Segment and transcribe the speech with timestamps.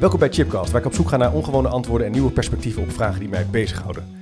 [0.00, 2.90] Welkom bij Chipcast, waar ik op zoek ga naar ongewone antwoorden en nieuwe perspectieven op
[2.90, 4.20] vragen die mij bezighouden.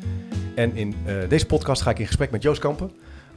[0.55, 2.91] En in uh, deze podcast ga ik in gesprek met Joost Kampen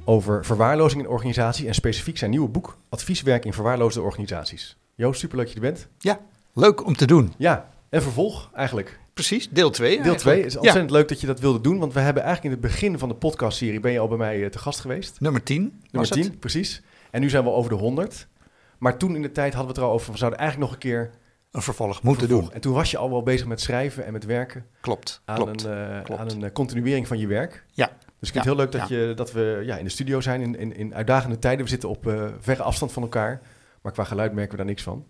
[0.05, 4.77] over verwaarlozing in organisatie en specifiek zijn nieuwe boek Advieswerk in verwaarloosde organisaties.
[4.95, 5.87] Joost, superleuk dat je er bent.
[5.99, 6.19] Ja,
[6.53, 7.33] leuk om te doen.
[7.37, 8.99] Ja, en vervolg eigenlijk.
[9.13, 11.99] Precies, deel 2 Deel 2 is ontzettend leuk dat je dat wilde doen, want we
[11.99, 14.59] hebben eigenlijk in het begin van de podcastserie ben je al bij mij uh, te
[14.59, 15.19] gast geweest.
[15.19, 16.81] Nummer 10 Nummer 10, precies.
[17.11, 18.27] En nu zijn we over de 100.
[18.77, 21.11] Maar toen in de tijd hadden we het erover, we zouden eigenlijk nog een keer
[21.57, 22.45] een vervolg moeten vervolg.
[22.45, 22.53] doen.
[22.53, 24.65] En toen was je al wel bezig met schrijven en met werken.
[24.81, 26.21] Klopt, aan klopt, een, uh, klopt.
[26.21, 27.63] Aan een uh, continuering van je werk.
[27.71, 27.85] Ja.
[28.19, 30.41] Dus ik vind het heel leuk dat, je, dat we ja, in de studio zijn
[30.41, 31.63] in, in, in uitdagende tijden.
[31.63, 33.41] We zitten op uh, verre afstand van elkaar,
[33.81, 35.07] maar qua geluid merken we daar niks van.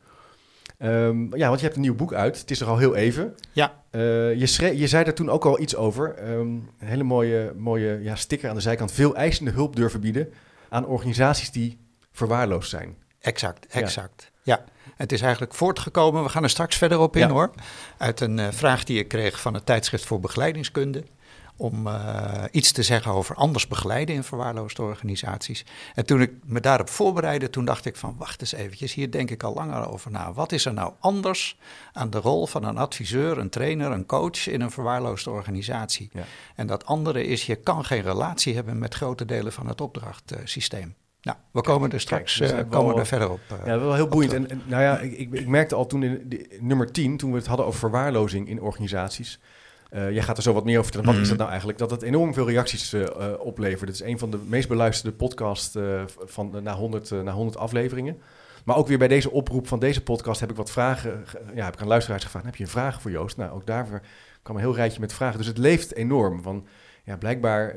[0.80, 2.40] Um, ja, want je hebt een nieuw boek uit.
[2.40, 3.36] Het is er al heel even.
[3.52, 3.74] Ja.
[3.92, 6.30] je, schreef, je zei daar toen ook al iets over.
[6.30, 8.92] Um, een hele mooie, mooie ja, sticker aan de zijkant.
[8.92, 10.34] Veel eisende hulp durven bieden
[10.70, 11.80] aan organisaties die
[12.12, 12.98] verwaarloosd zijn.
[13.20, 14.32] Exact, exact.
[14.44, 14.56] Ja.
[14.56, 14.76] ja.
[14.98, 17.30] Het is eigenlijk voortgekomen, we gaan er straks verder op in ja.
[17.30, 17.52] hoor,
[17.98, 21.04] uit een uh, vraag die ik kreeg van het tijdschrift voor begeleidingskunde.
[21.60, 25.66] Om uh, iets te zeggen over anders begeleiden in verwaarloosde organisaties.
[25.96, 29.30] En toen ik me daarop voorbereidde, toen dacht ik van wacht eens eventjes, hier denk
[29.30, 30.34] ik al langer over na.
[30.34, 31.60] Wat is er nou anders
[31.94, 36.10] aan de rol van een adviseur, een trainer, een coach in een verwaarloosde organisatie?
[36.14, 36.24] Ja.
[36.56, 40.96] En dat andere is, je kan geen relatie hebben met grote delen van het opdrachtsysteem.
[41.28, 43.40] Nou, we komen er straks kijk, dus uh, komen wel, er verder op.
[43.52, 44.34] Uh, ja, wel heel boeiend.
[44.34, 47.38] En, en, nou ja, ik, ik, merkte al toen in de, nummer 10, toen we
[47.38, 49.40] het hadden over verwaarlozing in organisaties.
[49.92, 51.08] Uh, jij gaat er zo wat meer over vertellen.
[51.08, 51.22] Wat mm.
[51.22, 51.80] is dat nou eigenlijk?
[51.80, 53.06] Dat het enorm veel reacties uh,
[53.40, 53.90] oplevert.
[53.90, 55.78] Het is een van de meest beluisterde podcasts
[56.26, 58.22] van na 100, na 100 afleveringen.
[58.66, 61.26] Maar ook weer bij deze oproep van deze podcast heb ik wat vragen.
[61.56, 63.38] Ja, heb ik aan luisteraars gevraagd: heb je een vraag voor Joost?
[63.38, 64.02] Nou, ook daarvoor
[64.42, 65.38] kwam een heel rijtje met vragen.
[65.38, 66.42] Dus het leeft enorm.
[66.42, 66.68] Van,
[67.04, 67.76] ja, blijkbaar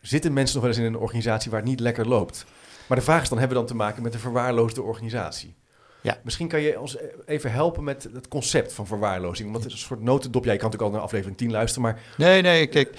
[0.00, 2.46] zitten mensen nog wel eens in een organisatie waar het niet lekker loopt.
[2.90, 5.54] Maar de vraag is dan, hebben we dan te maken met een verwaarloosde organisatie?
[6.02, 6.18] Ja.
[6.22, 6.96] Misschien kan je ons
[7.26, 9.50] even helpen met het concept van verwaarlozing.
[9.50, 10.44] Want het is een soort notendop.
[10.44, 12.00] Ja, je kan natuurlijk al naar aflevering 10 luisteren, maar...
[12.16, 12.96] Nee, nee, kijk,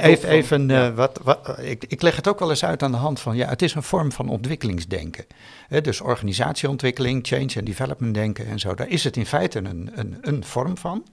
[0.00, 0.88] even, even van, ja.
[0.88, 3.36] uh, wat, wat, ik, ik leg het ook wel eens uit aan de hand van...
[3.36, 5.24] Ja, het is een vorm van ontwikkelingsdenken.
[5.68, 8.74] He, dus organisatieontwikkeling, change and development denken en zo.
[8.74, 11.04] Daar is het in feite een, een, een vorm van.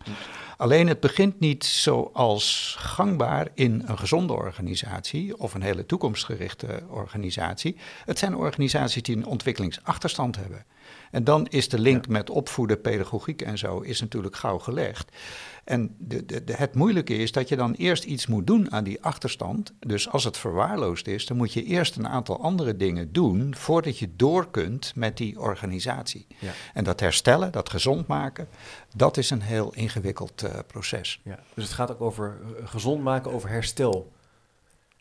[0.57, 7.77] Alleen het begint niet zoals gangbaar in een gezonde organisatie of een hele toekomstgerichte organisatie.
[8.06, 10.66] Het zijn organisaties die een ontwikkelingsachterstand hebben.
[11.12, 12.12] En dan is de link ja.
[12.12, 15.12] met opvoeden, pedagogiek en zo is natuurlijk gauw gelegd.
[15.64, 18.84] En de, de, de, het moeilijke is dat je dan eerst iets moet doen aan
[18.84, 19.74] die achterstand.
[19.80, 24.00] Dus als het verwaarloosd is, dan moet je eerst een aantal andere dingen doen voordat
[24.00, 26.28] je door kunt met die organisatie.
[26.40, 26.52] Ja.
[26.74, 28.48] En dat herstellen, dat gezond maken,
[28.96, 31.22] dat is een heel ingewikkeld uh, proces.
[31.24, 34.12] Ja, dus het gaat ook over gezond maken, over herstel.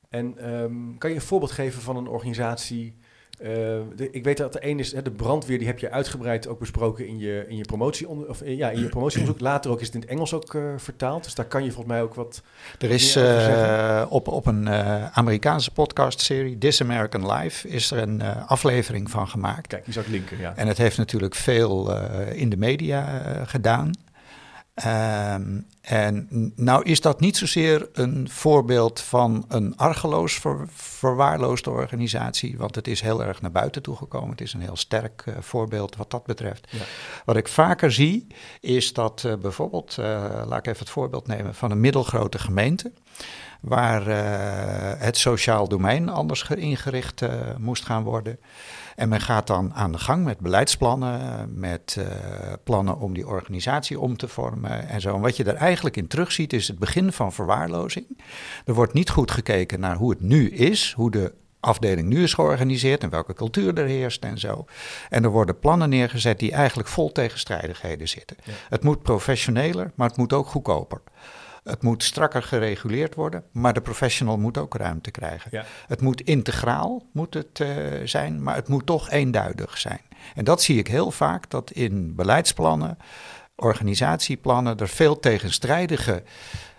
[0.08, 2.96] En um, kan je een voorbeeld geven van een organisatie
[3.42, 3.48] uh,
[3.96, 6.58] de, ik weet dat er één is, hè, de brandweer, die heb je uitgebreid ook
[6.58, 9.40] besproken in je, in je promotie, of ja, in je promotieonderzoek.
[9.40, 11.92] Later ook is het in het Engels ook uh, vertaald, dus daar kan je volgens
[11.94, 12.42] mij ook wat.
[12.78, 14.68] Er is uh, op, op een
[15.12, 19.66] Amerikaanse podcastserie, This American Life, is er een aflevering van gemaakt.
[19.66, 20.52] Kijk, die zou ik linken, ja.
[20.56, 21.96] En het heeft natuurlijk veel
[22.32, 23.90] in de media gedaan.
[24.86, 32.58] Um, en nou is dat niet zozeer een voorbeeld van een argeloos ver, verwaarloosde organisatie,
[32.58, 34.30] want het is heel erg naar buiten toe gekomen.
[34.30, 36.66] Het is een heel sterk uh, voorbeeld wat dat betreft.
[36.70, 36.84] Ja.
[37.24, 38.26] Wat ik vaker zie,
[38.60, 40.06] is dat uh, bijvoorbeeld, uh,
[40.46, 42.92] laat ik even het voorbeeld nemen van een middelgrote gemeente,
[43.60, 44.06] waar
[44.98, 47.22] het sociaal domein anders ingericht
[47.58, 48.38] moest gaan worden.
[48.98, 52.06] En men gaat dan aan de gang met beleidsplannen, met uh,
[52.64, 55.14] plannen om die organisatie om te vormen en zo.
[55.14, 58.06] En wat je daar eigenlijk in terugziet is het begin van verwaarlozing.
[58.64, 62.34] Er wordt niet goed gekeken naar hoe het nu is, hoe de afdeling nu is
[62.34, 64.64] georganiseerd en welke cultuur er heerst en zo.
[65.08, 68.36] En er worden plannen neergezet die eigenlijk vol tegenstrijdigheden zitten.
[68.44, 68.52] Ja.
[68.68, 71.00] Het moet professioneler, maar het moet ook goedkoper.
[71.68, 75.50] Het moet strakker gereguleerd worden, maar de professional moet ook ruimte krijgen.
[75.52, 75.64] Ja.
[75.86, 77.68] Het moet integraal moet het, uh,
[78.04, 80.00] zijn, maar het moet toch eenduidig zijn.
[80.34, 82.98] En dat zie ik heel vaak, dat in beleidsplannen,
[83.56, 86.22] organisatieplannen, er veel tegenstrijdige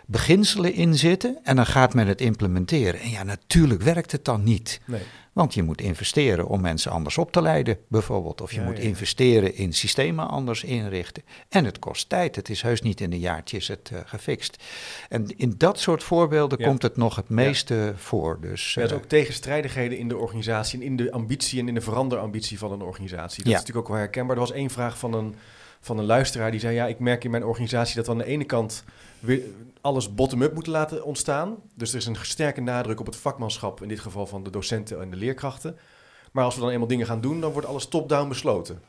[0.05, 1.39] beginselen in zitten.
[1.43, 2.99] En dan gaat men het implementeren.
[2.99, 4.81] En ja, natuurlijk werkt het dan niet.
[4.85, 5.01] Nee.
[5.39, 8.41] Want je moet investeren om mensen anders op te leiden, bijvoorbeeld.
[8.41, 11.23] Of je Ja, moet ja, investeren in systemen anders inrichten.
[11.49, 12.35] En het kost tijd.
[12.35, 14.63] Het is heus niet in een jaartje is het eh, gefixt.
[15.09, 16.67] En in dat soort voorbeelden Ja.
[16.67, 18.37] komt het nog het meeste voor.
[18.41, 21.73] Dus, Er is eh, ook tegenstrijdigheden in de organisatie en in de ambitie en in
[21.73, 23.43] de veranderambitie van een organisatie.
[23.43, 24.35] Dat is natuurlijk ook wel herkenbaar.
[24.35, 25.35] Er was één vraag van een,
[25.79, 28.25] van een luisteraar die zei: Ja, ik merk in mijn organisatie dat we aan de
[28.25, 28.83] ene kant
[29.81, 31.55] alles bottom-up moeten laten ontstaan.
[31.75, 35.01] Dus er is een sterke nadruk op het vakmanschap, in dit geval van de docenten
[35.01, 35.77] en de leerkrachten.
[36.31, 38.81] Maar als we dan eenmaal dingen gaan doen, dan wordt alles top-down besloten.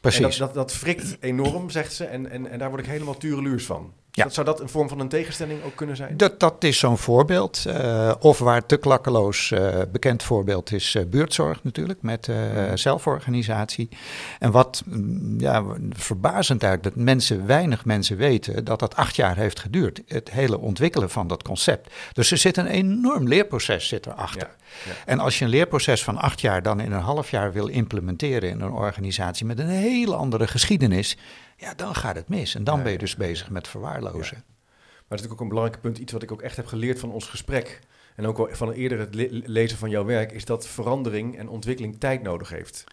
[0.00, 0.20] precies.
[0.20, 2.04] En dat, dat, dat frikt enorm, zegt ze.
[2.04, 3.92] En, en, en daar word ik helemaal tureluurs van.
[4.16, 4.24] Ja.
[4.24, 6.16] Dat, zou dat een vorm van een tegenstelling ook kunnen zijn?
[6.16, 7.64] Dat, dat is zo'n voorbeeld.
[7.66, 12.76] Eh, of waar te klakkeloos eh, bekend voorbeeld is eh, buurtzorg natuurlijk, met Mhm.
[12.76, 13.88] zelforganisatie.
[14.38, 19.36] En wat mm, ja, verbazend eigenlijk, dat mensen, weinig mensen weten dat dat acht jaar
[19.36, 20.02] heeft geduurd.
[20.06, 21.90] Het hele ontwikkelen van dat concept.
[22.12, 24.48] Dus er zit een enorm leerproces zit erachter.
[24.84, 24.92] Ja, ja.
[25.06, 28.50] En als je een leerproces van acht jaar dan in een half jaar wil implementeren
[28.50, 31.16] in een organisatie met een hele andere geschiedenis,
[31.56, 32.54] ja, dan gaat het mis.
[32.54, 34.44] En dan Ja, ben je dus bezig met verwaarlozen.
[34.44, 36.98] Maar dat is natuurlijk ook een belangrijk punt, iets wat ik ook echt heb geleerd
[36.98, 37.80] van ons gesprek.
[38.16, 42.00] En ook van eerder het le- lezen van jouw werk, is dat verandering en ontwikkeling
[42.00, 42.84] tijd nodig heeft.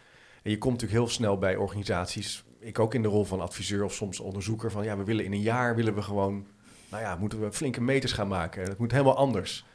[0.41, 3.83] En je komt natuurlijk heel snel bij organisaties, ik ook in de rol van adviseur
[3.83, 6.47] of soms onderzoeker, van ja, we willen in een jaar willen we gewoon,
[6.89, 8.63] nou ja, moeten we flinke meters gaan maken.
[8.63, 9.65] Het moet helemaal anders.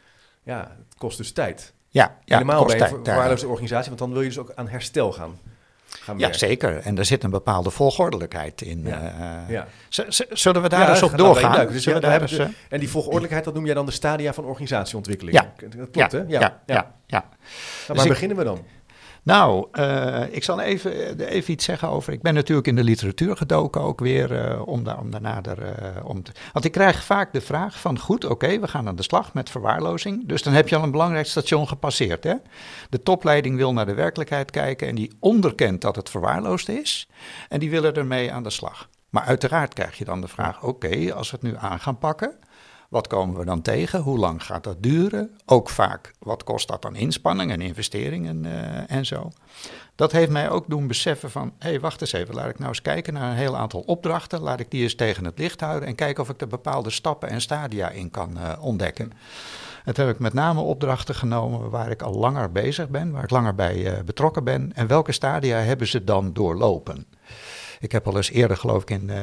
[0.43, 1.73] Ja, het kost dus tijd.
[1.89, 5.13] Ja, ja Helemaal bij een verwaarloosde organisatie, want dan wil je dus ook aan herstel
[5.13, 5.39] gaan,
[5.89, 6.39] gaan Ja, werken.
[6.39, 6.77] zeker.
[6.79, 8.83] En er zit een bepaalde volgordelijkheid in.
[8.85, 9.15] Ja,
[9.47, 9.55] eh.
[9.55, 9.67] Ja.
[9.89, 11.67] Z- zullen we daar Ja, eens op wel in doorgaan?
[11.73, 14.33] Dus we daar eens, heb eh, En die volgordelijkheid, dat noem jij dan de stadia
[14.33, 15.37] van organisatieontwikkeling.
[15.37, 15.53] Ja.
[15.77, 16.23] Dat klopt, hè?
[16.27, 16.93] ja, ja, ja.
[17.07, 17.23] Nou,
[17.87, 18.65] Dus waar beginnen we dan?
[19.29, 22.13] Nou, eh, ik zal even, eh, even iets zeggen over.
[22.13, 24.35] Ik ben natuurlijk in de literatuur gedoken ook weer.
[24.35, 28.25] eh, om, daar, om eh, om te, Want ik krijg vaak de vraag: van goed,
[28.25, 30.29] oké, we gaan aan de slag met verwaarlozing.
[30.29, 32.25] Dus dan heb je al een belangrijk station gepasseerd.
[32.25, 32.35] Hè?
[32.91, 37.09] De topleiding wil naar de werkelijkheid kijken en die onderkent dat het verwaarloosd is.
[37.49, 38.89] En die willen ermee aan de slag.
[39.09, 42.39] Maar uiteraard krijg je dan de vraag: oké, als we het nu aan gaan pakken.
[42.89, 44.01] Wat komen we dan tegen?
[44.01, 45.37] Hoe lang gaat dat duren?
[45.47, 49.31] Ook vaak, wat kost dat aan inspanning en investeringen eh, en zo?
[49.95, 52.69] Dat heeft mij ook doen beseffen van, hé, hey, wacht eens even, laat ik nou
[52.69, 54.41] eens kijken naar een heel aantal opdrachten.
[54.41, 57.29] Laat ik die eens tegen het licht houden en kijken of ik er bepaalde stappen
[57.29, 59.13] en stadia in kan eh, ontdekken.
[59.85, 63.31] Het heb ik met name opdrachten genomen waar ik al langer bezig ben, waar ik
[63.31, 64.73] langer bij eh, betrokken ben.
[64.75, 67.07] En welke stadia hebben ze dan doorlopen?
[67.81, 69.19] Ik heb al eens eerder, geloof ik, in eh,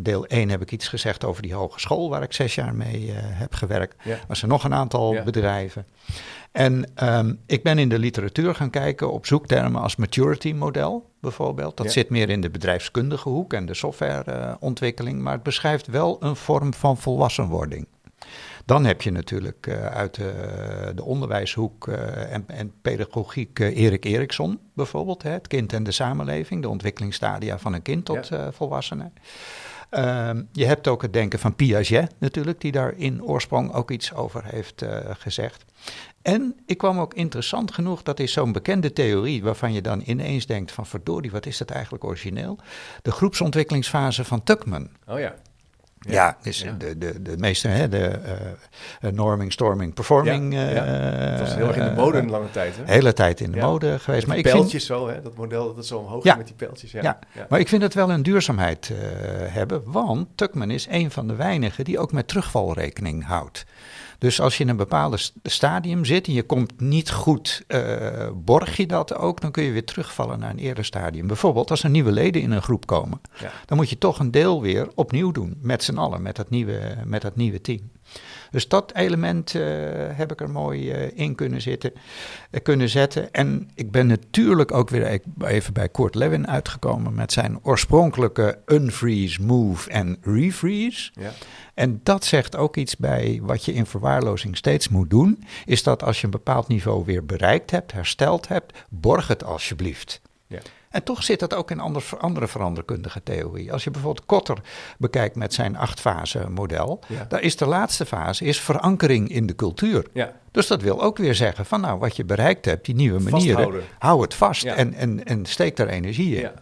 [0.00, 3.14] deel 1 heb ik iets gezegd over die hogeschool waar ik zes jaar mee eh,
[3.20, 3.94] heb gewerkt.
[4.04, 4.18] Ja.
[4.28, 5.22] Er zijn nog een aantal Ja.
[5.22, 5.86] bedrijven.
[6.52, 11.76] En ehm, ik ben in de literatuur gaan kijken op zoektermen als maturity model bijvoorbeeld.
[11.76, 11.92] Dat Ja.
[11.92, 16.74] zit meer in de bedrijfskundige hoek en de softwareontwikkeling, maar het beschrijft wel een vorm
[16.74, 17.86] van volwassenwording.
[18.64, 24.04] Dan heb je natuurlijk eh, uit de, de onderwijshoek eh, en, en pedagogiek eh, Erik
[24.04, 25.22] Eriksson bijvoorbeeld.
[25.22, 29.12] Hè, het kind en de samenleving, de ontwikkelingsstadia van een kind tot volwassenen.
[29.90, 34.14] Ehm, je hebt ook het denken van Piaget natuurlijk, die daar in oorsprong ook iets
[34.14, 34.84] over heeft
[35.18, 35.64] gezegd.
[36.22, 40.46] En ik kwam ook interessant genoeg, dat is zo'n bekende theorie waarvan je dan ineens
[40.46, 42.58] denkt van verdorie, wat is dat eigenlijk origineel?
[43.02, 44.88] De groepsontwikkelingsfase van Tuckman.
[45.06, 45.34] Oh ja.
[46.08, 46.72] Ja, dus Ja.
[46.78, 48.32] De, de, de meeste, hè, de eh,
[49.00, 50.54] eh, norming, storming, performing.
[50.54, 52.76] Ja, eh, Dat was heel erg in de eh, mode een lange tijd.
[52.76, 52.82] Hè?
[52.92, 53.66] hele tijd in de Ja.
[53.66, 54.26] mode geweest.
[54.26, 55.22] Maar ik, vind, zo, hè?
[55.22, 56.32] dat model dat zo omhoog Ja.
[56.34, 56.92] ging met die pijltjes.
[56.92, 57.02] Ja.
[57.02, 57.18] Ja.
[57.32, 57.46] Ja.
[57.48, 58.96] maar ik vind het wel een duurzaamheid eh,
[59.52, 63.64] hebben, want Tuckman is een van de weinigen die ook met terugval rekening houdt.
[64.22, 68.28] Dus als je in een bepaalde st- stadium zit en je komt niet goed, eh,
[68.34, 71.26] borg je dat ook, dan kun je weer terugvallen naar een eerder stadium.
[71.26, 73.52] Bijvoorbeeld als er nieuwe leden in een groep komen, Ja.
[73.66, 76.80] dan moet je toch een deel weer opnieuw doen, met z'n allen, met dat nieuwe,
[77.04, 77.90] met dat nieuwe team.
[78.52, 79.62] Dus dat element eh,
[80.12, 81.92] heb ik er mooi eh, in kunnen, zitten,
[82.50, 83.32] eh, kunnen zetten.
[83.32, 88.58] En ik ben natuurlijk ook weer e- even bij Kurt Lewin uitgekomen met zijn oorspronkelijke
[88.66, 91.10] unfreeze, move en refreeze.
[91.20, 91.30] Ja.
[91.74, 96.02] En dat zegt ook iets bij wat je in verwaarlozing steeds moet doen, is dat
[96.02, 100.20] als je een bepaald niveau weer bereikt hebt, hersteld hebt, borg het alsjeblieft.
[100.46, 100.58] Ja.
[100.92, 103.72] En toch zit dat ook in ander, andere veranderkundige theorie.
[103.72, 104.58] Als je bijvoorbeeld Kotter
[104.98, 107.26] bekijkt met zijn acht-fase model, Ja.
[107.28, 110.06] daar is de laatste fase is verankering in de cultuur.
[110.12, 110.32] Ja.
[110.50, 113.54] Dus dat wil ook weer zeggen van nou, wat je bereikt hebt, die nieuwe manieren,
[113.54, 113.82] Vasthouden.
[113.98, 114.74] hou het vast Ja.
[114.74, 116.40] en, en, en steek daar energie in.
[116.40, 116.52] Ja.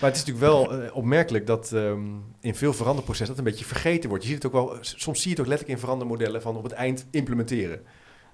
[0.00, 2.00] Maar het is natuurlijk wel eh, opmerkelijk dat ehm,
[2.40, 4.24] in veel veranderprocessen dat een beetje vergeten wordt.
[4.24, 6.62] Je ziet het ook wel, soms zie je het ook letterlijk in verandermodellen van op
[6.62, 7.80] het eind implementeren.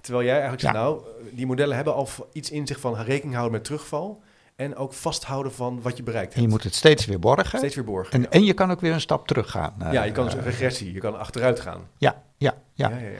[0.01, 3.33] Terwijl jij eigenlijk zegt, nou, eh, die modellen hebben al iets in zich van rekening
[3.33, 4.21] houden met terugval
[4.59, 6.51] en ook vasthouden van wat je bereikt En je hebt.
[6.53, 7.57] moet het steeds weer borgen.
[7.57, 8.13] Steeds weer borgen.
[8.13, 8.27] En, ja.
[8.29, 9.73] en je kan ook weer een stap terug gaan.
[9.91, 11.81] ja, je kan dus Eh, een regressie, je kan achteruit gaan.
[11.97, 12.89] ja, ja, ja.
[12.89, 13.03] ja, ja.
[13.07, 13.19] ja.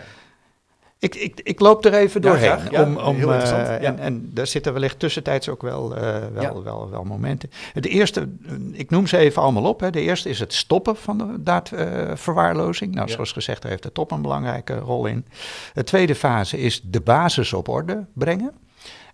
[1.02, 2.58] Ik, ik, ik loop er even doorheen.
[2.72, 3.68] Ja, om, om, heel interessant.
[3.68, 3.88] eh, Ja.
[3.88, 7.50] en, en daar zitten wellicht tussentijds ook wel, eh, wel, wel, wel momenten.
[7.74, 9.80] De eerste, eh, ik noem ze even allemaal op.
[9.80, 9.90] Hè.
[9.90, 12.96] De eerste is het stoppen van de daadverwaarlozing.
[12.96, 15.26] nou, zoals gezegd, daar heeft de top een belangrijke rol in.
[15.74, 18.52] De tweede fase is de basis op orde brengen.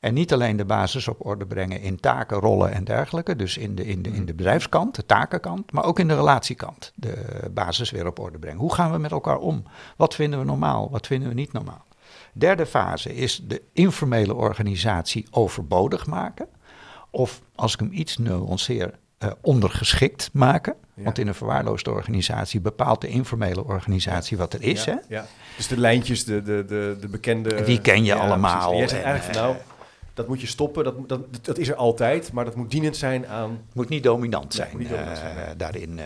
[0.05, 3.35] En niet alleen de basis op orde brengen in taken, rollen en dergelijke.
[3.35, 5.71] Dus in de, in, de, in de bedrijfskant, de takenkant.
[5.71, 6.91] Maar ook in de relatiekant.
[6.95, 7.15] De
[7.51, 8.59] basis weer op orde brengen.
[8.59, 9.63] Hoe gaan we met elkaar om?
[9.97, 10.89] Wat vinden we normaal?
[10.91, 11.85] Wat vinden we niet normaal?
[12.33, 16.47] Derde fase is de informele organisatie overbodig maken.
[17.09, 20.75] Of als ik hem iets nuanceer, eh, ondergeschikt maken.
[20.93, 21.03] Ja.
[21.03, 24.83] Want in een verwaarloosde organisatie bepaalt de informele organisatie wat er is.
[24.83, 25.15] ja, Hè?
[25.15, 25.25] ja.
[25.57, 27.63] Dus de lijntjes, de, de, de, de bekende...
[27.63, 28.69] Die ken je Ja, allemaal.
[28.71, 28.77] precies.
[28.79, 29.57] Jij zegt En, eigenlijk van nou,
[30.15, 30.83] dat moet je stoppen.
[30.83, 33.61] Dat, dat, dat is er altijd, maar dat moet dienend zijn aan...
[33.73, 35.55] Moet niet dominant Nee, zijn, moet niet dominant eh, zijn, nee.
[35.55, 35.99] daarin.
[35.99, 36.05] eh.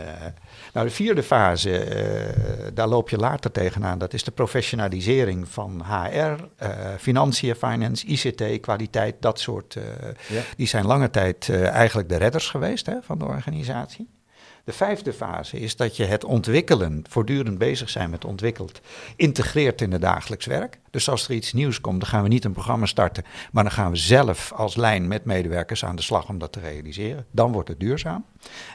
[0.73, 3.97] Nou, de vierde fase, eh, daar loop je later tegenaan.
[3.97, 9.75] Dat is de professionalisering van HR, eh, financiën, finance, ICT, kwaliteit, dat soort.
[9.75, 9.83] eh,
[10.29, 10.41] Ja.
[10.55, 14.09] Die zijn lange tijd eh, eigenlijk de redders geweest hè, van de organisatie.
[14.69, 18.81] De vijfde fase is dat je het ontwikkelen, voortdurend bezig zijn met ontwikkeld,
[19.15, 20.79] integreert in het dagelijks werk.
[20.91, 23.71] Dus als er iets nieuws komt, dan gaan we niet een programma starten, maar dan
[23.71, 27.25] gaan we zelf als lijn met medewerkers aan de slag om dat te realiseren.
[27.31, 28.25] Dan wordt het duurzaam.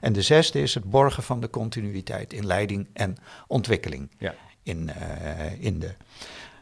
[0.00, 4.34] En de zesde is het borgen van de continuïteit in leiding en ontwikkeling Ja.
[4.62, 5.94] in, eh, in de.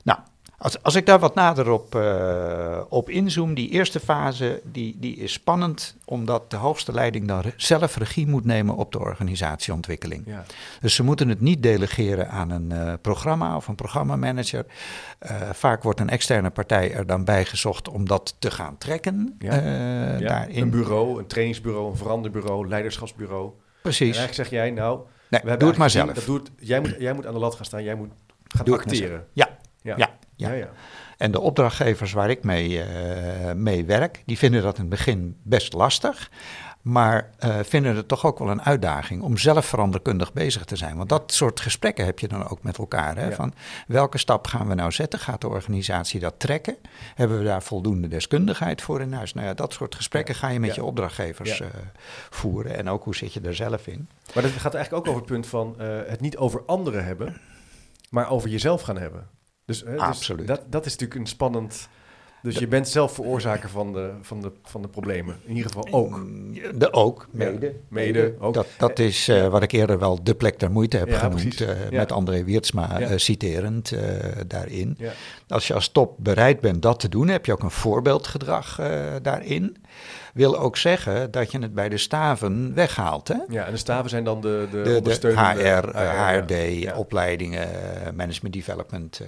[0.04, 0.18] Nou,
[0.62, 5.16] als, als ik daar wat nader op, eh, op inzoom, die eerste fase die, die
[5.16, 10.22] is spannend, omdat de hoogste leiding dan zelf regie moet nemen op de organisatieontwikkeling.
[10.26, 10.44] Ja.
[10.80, 14.66] Dus ze moeten het niet delegeren aan een eh, programma of een programmamanager.
[15.18, 19.36] Eh vaak wordt een externe partij er dan bij gezocht om dat te gaan trekken.
[19.38, 19.54] Ja.
[19.54, 20.62] Ja, daarin.
[20.62, 23.44] Een bureau, een trainingsbureau, een veranderbureau, leiderschapsbureau.
[23.46, 23.52] En
[23.82, 24.16] Precies.
[24.16, 25.00] eigenlijk zeg jij nou...
[25.30, 26.12] Nee, we doe het maar zelf.
[26.12, 28.10] Dat doet, jij, moet, jij moet aan de lat gaan staan, jij moet
[28.48, 29.26] gaan Doe acteren.
[29.32, 29.48] Ja,
[29.82, 29.94] Ja.
[29.96, 30.48] ja, ja.
[30.48, 30.68] Ja, ja.
[31.16, 35.36] En de opdrachtgevers waar ik mee, eh, mee werk, die vinden dat in het begin
[35.42, 36.30] best lastig.
[36.82, 40.96] Maar eh, vinden het toch ook wel een uitdaging om zelf veranderkundig bezig te zijn.
[40.96, 43.16] Want dat soort gesprekken heb je dan ook met elkaar.
[43.16, 43.28] Hè?
[43.28, 43.32] Ja.
[43.34, 43.54] Van
[43.86, 45.18] welke stap gaan we nou zetten?
[45.18, 46.76] Gaat de organisatie dat trekken?
[47.14, 49.34] Hebben we daar voldoende deskundigheid voor in huis?
[49.34, 50.74] Nou ja, dat soort gesprekken ga je met Ja.
[50.74, 51.68] je opdrachtgevers eh,
[52.30, 52.76] voeren.
[52.76, 54.08] En ook hoe zit je er zelf in?
[54.34, 55.74] Maar dat gaat eigenlijk ook over het punt van
[56.06, 57.40] het niet over anderen hebben,
[58.10, 59.28] maar over jezelf gaan hebben.
[59.72, 60.46] Dus, hè, dus Absoluut.
[60.46, 61.88] dat, dat is natuurlijk een spannend...
[62.42, 65.36] Dus je bent zelf veroorzaker van de, van, de, van de problemen.
[65.44, 66.16] In ieder geval ook.
[66.16, 67.74] Mm, De ook, Ja, mede.
[67.88, 68.54] mede, ook.
[68.54, 71.60] Dat, dat is eh, wat ik eerder wel de plek der moeite heb Ja, genoemd.
[71.60, 71.98] eh, Ja.
[71.98, 73.92] Met André Wiertsma eh, citerend
[74.46, 74.98] daarin.
[75.48, 78.80] Als je als top bereid bent dat te doen, heb je ook een voorbeeldgedrag
[79.22, 79.76] daarin.
[80.32, 83.28] Wil ook zeggen dat je het bij de staven weghaalt.
[83.28, 83.36] Hè?
[83.48, 85.62] ja, en de staven zijn dan de, de, De, de HR, ondersteunende...
[85.92, 86.96] eh, HRD, ja.
[86.96, 87.62] opleidingen,
[88.04, 89.26] eh, management development, eh,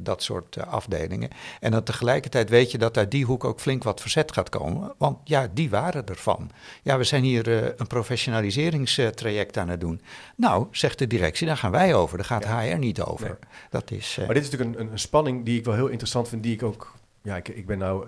[0.00, 1.28] dat soort eh, afdelingen.
[1.60, 4.94] En dan tegelijkertijd weet je dat uit die hoek ook flink wat verzet gaat komen.
[4.98, 6.50] Want ja, die waren ervan.
[6.82, 10.00] Ja, we zijn hier eh, een professionaliseringstraject aan het doen.
[10.36, 12.16] Nou, zegt de directie, daar gaan wij over.
[12.16, 12.60] Daar gaat Ja.
[12.60, 13.26] HR niet over.
[13.26, 13.36] Nee.
[13.70, 14.16] Dat is...
[14.18, 16.42] eh, Maar dit is natuurlijk een, een, een spanning die ik wel heel interessant vind,
[16.42, 16.94] die ik ook...
[17.22, 18.06] Ja, ik, ik ben nou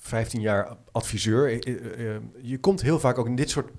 [0.00, 1.48] 15 jaar adviseur.
[1.48, 3.70] Eh, eh, eh, Je komt heel vaak ook in dit soort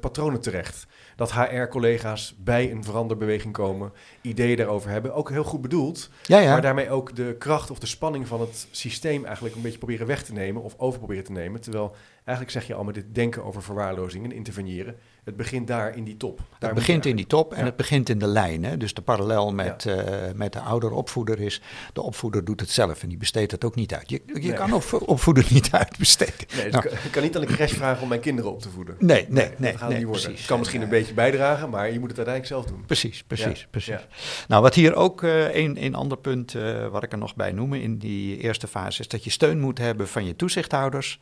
[0.00, 0.86] patronen terecht.
[1.16, 5.14] Dat HR-collega's bij een veranderbeweging komen, ideeën daarover hebben.
[5.14, 6.52] Ook heel goed bedoeld, ja, ja.
[6.52, 10.06] maar daarmee ook de kracht of de spanning van het systeem eigenlijk een beetje proberen
[10.06, 11.60] weg te nemen of over proberen te nemen.
[11.60, 15.96] Terwijl eigenlijk zeg je al met dit denken over verwaarlozing en interveneren, het begint daar
[15.96, 16.38] in die top.
[16.58, 17.64] Daar Het begint in die top en Ja.
[17.64, 18.64] het begint in de lijn.
[18.64, 18.76] Hè?
[18.76, 19.96] Dus de parallel met, eh,
[20.34, 21.60] met de ouderopvoeder is...
[21.92, 24.10] de opvoeder doet het zelf en die besteedt het ook niet uit.
[24.10, 24.52] Je, je Nee.
[24.52, 26.34] kan op, opvoeder niet uitbesteden.
[26.54, 28.70] Nee, dus Nou, ik, kan niet aan de crash vragen om mijn kinderen op te
[28.70, 28.96] voeden.
[28.98, 29.70] nee, nee, nee.
[29.72, 30.30] dat gaat nee, niet worden.
[30.30, 32.84] Het kan misschien En, een eh, beetje bijdragen, maar je moet het uiteindelijk zelf doen.
[32.86, 34.06] Precies, precies, Ja, precies.
[34.48, 36.56] Nou, wat hier ook eh, een, een ander punt,
[36.90, 39.78] wat ik er nog bij noemen in die eerste fase, is dat je steun moet
[39.78, 41.20] hebben van je toezichthouders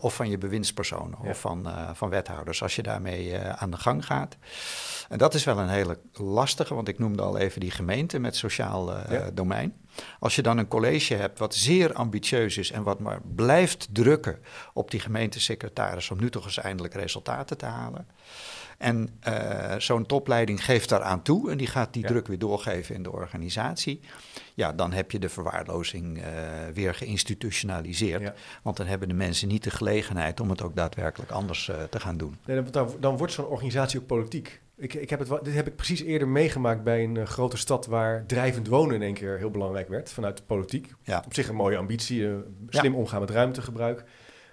[0.00, 4.06] of van je bewindspersonen of van, van wethouders als je daarmee eh, aan de gang
[4.06, 4.36] gaat.
[5.08, 8.36] En dat is wel een hele lastige, want ik noemde al even die gemeente met
[8.36, 9.30] sociaal eh, Ja.
[9.30, 9.74] domein.
[10.18, 14.38] Als je dan een college hebt wat zeer ambitieus is en wat maar blijft drukken
[14.72, 18.06] op die gemeentesecretaris om nu toch eens eindelijk resultaten te halen.
[18.84, 22.08] En eh, zo'n topleiding geeft daaraan toe en die gaat die Ja.
[22.08, 24.00] druk weer doorgeven in de organisatie.
[24.54, 26.24] Ja, dan heb je de verwaarlozing eh,
[26.74, 28.22] weer geïnstitutionaliseerd.
[28.22, 28.34] Ja.
[28.62, 32.00] Want dan hebben de mensen niet de gelegenheid om het ook daadwerkelijk anders eh, te
[32.00, 32.36] gaan doen.
[32.46, 34.60] Nee, dan, dan, wordt zo'n organisatie ook politiek.
[34.76, 38.26] Ik, ik heb het, dit heb ik precies eerder meegemaakt bij een grote stad waar
[38.26, 40.92] drijvend wonen in één keer heel belangrijk werd vanuit de politiek.
[41.02, 41.22] Ja.
[41.26, 42.28] Op zich een mooie ambitie,
[42.68, 44.04] slim omgaan met ruimtegebruik.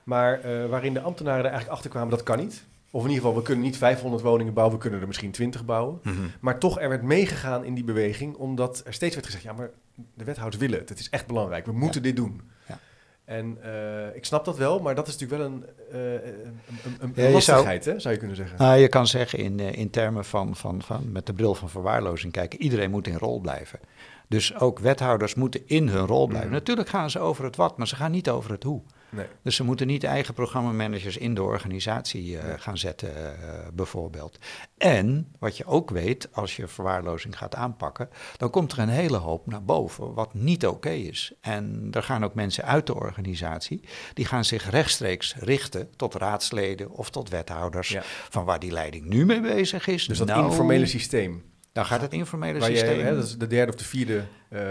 [0.04, 2.70] Maar waarin de ambtenaren er eigenlijk achter kwamen, dat kan niet.
[2.92, 5.66] Of in ieder geval, we kunnen niet 500 woningen bouwen, we kunnen er misschien 20
[5.66, 6.00] bouwen.
[6.04, 6.16] Mhm.
[6.40, 9.70] Maar toch, er werd meegegaan in die beweging, omdat er steeds werd gezegd, ja, maar
[10.14, 10.90] de wethouders willen het.
[10.90, 12.42] Het is echt belangrijk, we moeten dit doen.
[12.68, 12.80] Ja.
[13.26, 16.60] En eh, ik snap dat wel, maar dat is natuurlijk wel een, eh, een,
[17.00, 18.58] een, een Ja, lastigheid, hè, zou je kunnen zeggen.
[18.58, 21.70] Nou, je kan zeggen in, eh, in termen van, van, van met de bril van
[21.70, 23.80] verwaarlozing kijken, iedereen moet in rol blijven.
[24.28, 26.50] Dus ook wethouders moeten in hun rol blijven.
[26.50, 26.58] Mhm.
[26.58, 28.82] Natuurlijk gaan ze over het wat, maar ze gaan niet over het hoe.
[29.12, 29.26] Nee.
[29.44, 32.58] Dus ze moeten niet eigen programmamanagers in de organisatie eh, Ja.
[32.58, 34.38] gaan zetten, eh, bijvoorbeeld.
[34.78, 39.18] En wat je ook weet, als je verwaarlozing gaat aanpakken, dan komt er een hele
[39.18, 41.34] hoop naar boven wat niet oké is.
[41.42, 46.90] En er gaan ook mensen uit de organisatie, die gaan zich rechtstreeks richten tot raadsleden
[46.90, 48.02] of tot wethouders, Ja.
[48.06, 50.08] van waar die leiding nu mee bezig is.
[50.08, 53.00] Dus dat Nou, informele systeem, Dan gaat het informele waar systeem.
[53.00, 54.62] hè, dat is de derde of de vierde eh,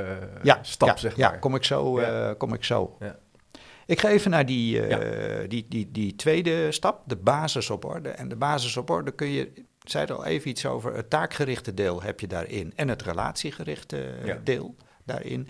[0.42, 1.38] ja, stap, ja, zeg ja, maar.
[1.38, 2.00] kom ik zo.
[2.00, 2.34] Ja.
[2.38, 2.96] kom ik zo.
[3.90, 8.08] Ik ga even naar die, eh, die, die, die tweede stap, de basis op orde.
[8.08, 11.10] En de basis op orde kun je, ik zei er al even iets over, het
[11.10, 14.40] taakgerichte deel heb je daarin en het relatiegerichte Ja.
[14.44, 15.48] deel daarin.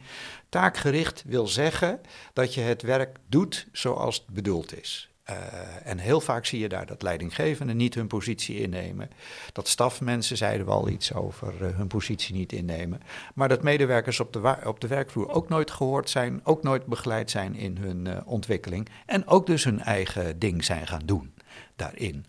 [0.49, 2.01] Taakgericht wil zeggen
[2.33, 5.10] dat je het werk doet zoals het bedoeld is.
[5.31, 9.11] Eh, en heel vaak zie je daar dat leidinggevenden niet hun positie innemen.
[9.53, 13.03] Dat stafmensen, zeiden we al iets over, eh, hun positie niet innemen.
[13.35, 17.31] Maar dat medewerkers op de, op de werkvloer ook nooit gehoord zijn, ook nooit begeleid
[17.31, 18.89] zijn in hun eh, ontwikkeling.
[19.07, 21.35] En ook dus hun eigen ding zijn gaan doen
[21.77, 22.27] daarin.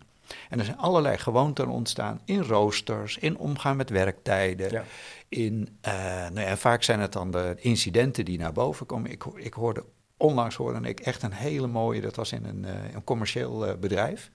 [0.48, 4.70] En er zijn allerlei gewoonten ontstaan in roosters, in omgaan met werktijden.
[4.70, 4.84] Ja.
[5.28, 5.92] In, eh,
[6.32, 9.10] nou ja, vaak zijn het dan de incidenten die naar boven komen.
[9.10, 9.84] Ik, ik hoorde,
[10.22, 13.74] onlangs hoorde ik echt een hele mooie, dat was in een, eh, een commercieel eh,
[13.76, 14.30] bedrijf.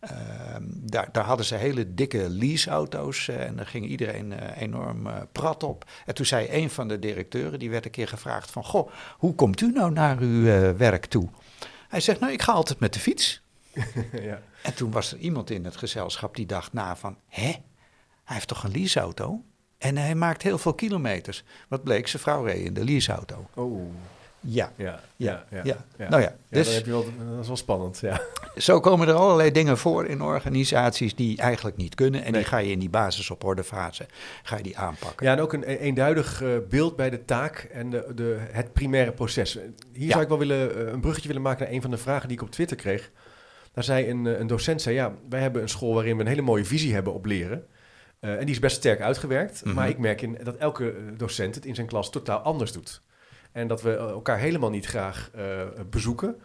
[0.00, 5.62] Ehm, daar, daar hadden ze hele dikke leaseauto's eh, en daar ging iedereen enorm prat
[5.62, 5.84] op.
[6.06, 8.64] En toen zei een van de directeuren, die werd een keer gevraagd van...
[8.64, 10.42] Goh, hoe komt u nou naar uw
[10.76, 11.28] werk toe?
[11.88, 13.42] Hij zegt, nou, ik ga altijd met de fiets.
[14.28, 14.40] ja.
[14.62, 17.18] En toen was er iemand in het gezelschap die dacht na van...
[17.28, 17.50] Hè,
[18.24, 19.44] hij heeft toch een leaseauto?
[19.78, 21.44] En hij maakt heel veel kilometers.
[21.68, 23.46] Wat bleek, zijn vrouw reed in de leaseauto.
[23.54, 23.90] Oh,
[24.48, 25.76] Ja, ja, ja, ja.
[26.08, 28.20] Nou ja, dus heb je wel, dat is wel spannend, ja.
[28.56, 32.24] zo komen er allerlei dingen voor in organisaties die eigenlijk niet kunnen.
[32.24, 32.40] En Nee.
[32.40, 34.06] die ga je in die basis op orde fase
[34.42, 35.26] ga je die aanpakken.
[35.26, 38.72] Ja, en ook een e- eenduidig eh, beeld bij de taak en de, de, het
[38.72, 39.52] primaire proces.
[39.92, 40.10] Hier Ja.
[40.10, 42.36] zou ik wel willen, eh, een bruggetje willen maken naar een van de vragen die
[42.36, 43.10] ik op Twitter kreeg.
[43.72, 46.28] Daar zei een, eh, een docent, zei, ja, wij hebben een school waarin we een
[46.28, 47.66] hele mooie visie hebben op leren.
[48.20, 49.64] Eh, en die is best sterk uitgewerkt.
[49.64, 49.74] Mhm.
[49.74, 53.02] Maar ik merk in, dat elke eh, docent het in zijn klas totaal anders doet.
[53.56, 55.42] En dat we eh, elkaar helemaal niet graag eh,
[55.90, 56.36] bezoeken.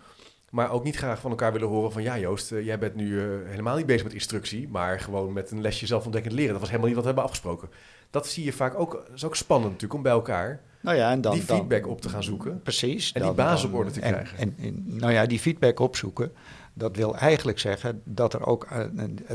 [0.49, 2.03] Maar ook niet graag van elkaar willen horen van...
[2.03, 4.67] ja Joost, eh, jij bent nu helemaal niet bezig met instructie...
[4.69, 6.51] maar gewoon met een lesje zelfontdekkend leren.
[6.51, 7.69] Dat was helemaal niet wat we hebben afgesproken.
[8.09, 8.91] Dat zie je vaak ook...
[8.91, 11.87] Dat is ook spannend natuurlijk om bij elkaar Nou ja, en dan, die dan- feedback
[11.87, 12.61] op te gaan zoeken.
[12.61, 13.11] Precies.
[13.11, 14.37] En die basis op orde te en- krijgen.
[14.37, 16.31] En, en, nou ja, die feedback opzoeken,
[16.73, 18.67] dat wil eigenlijk zeggen dat er ook,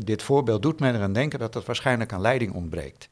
[0.04, 3.08] dit voorbeeld doet mij eraan denken dat het waarschijnlijk aan leiding ontbreekt.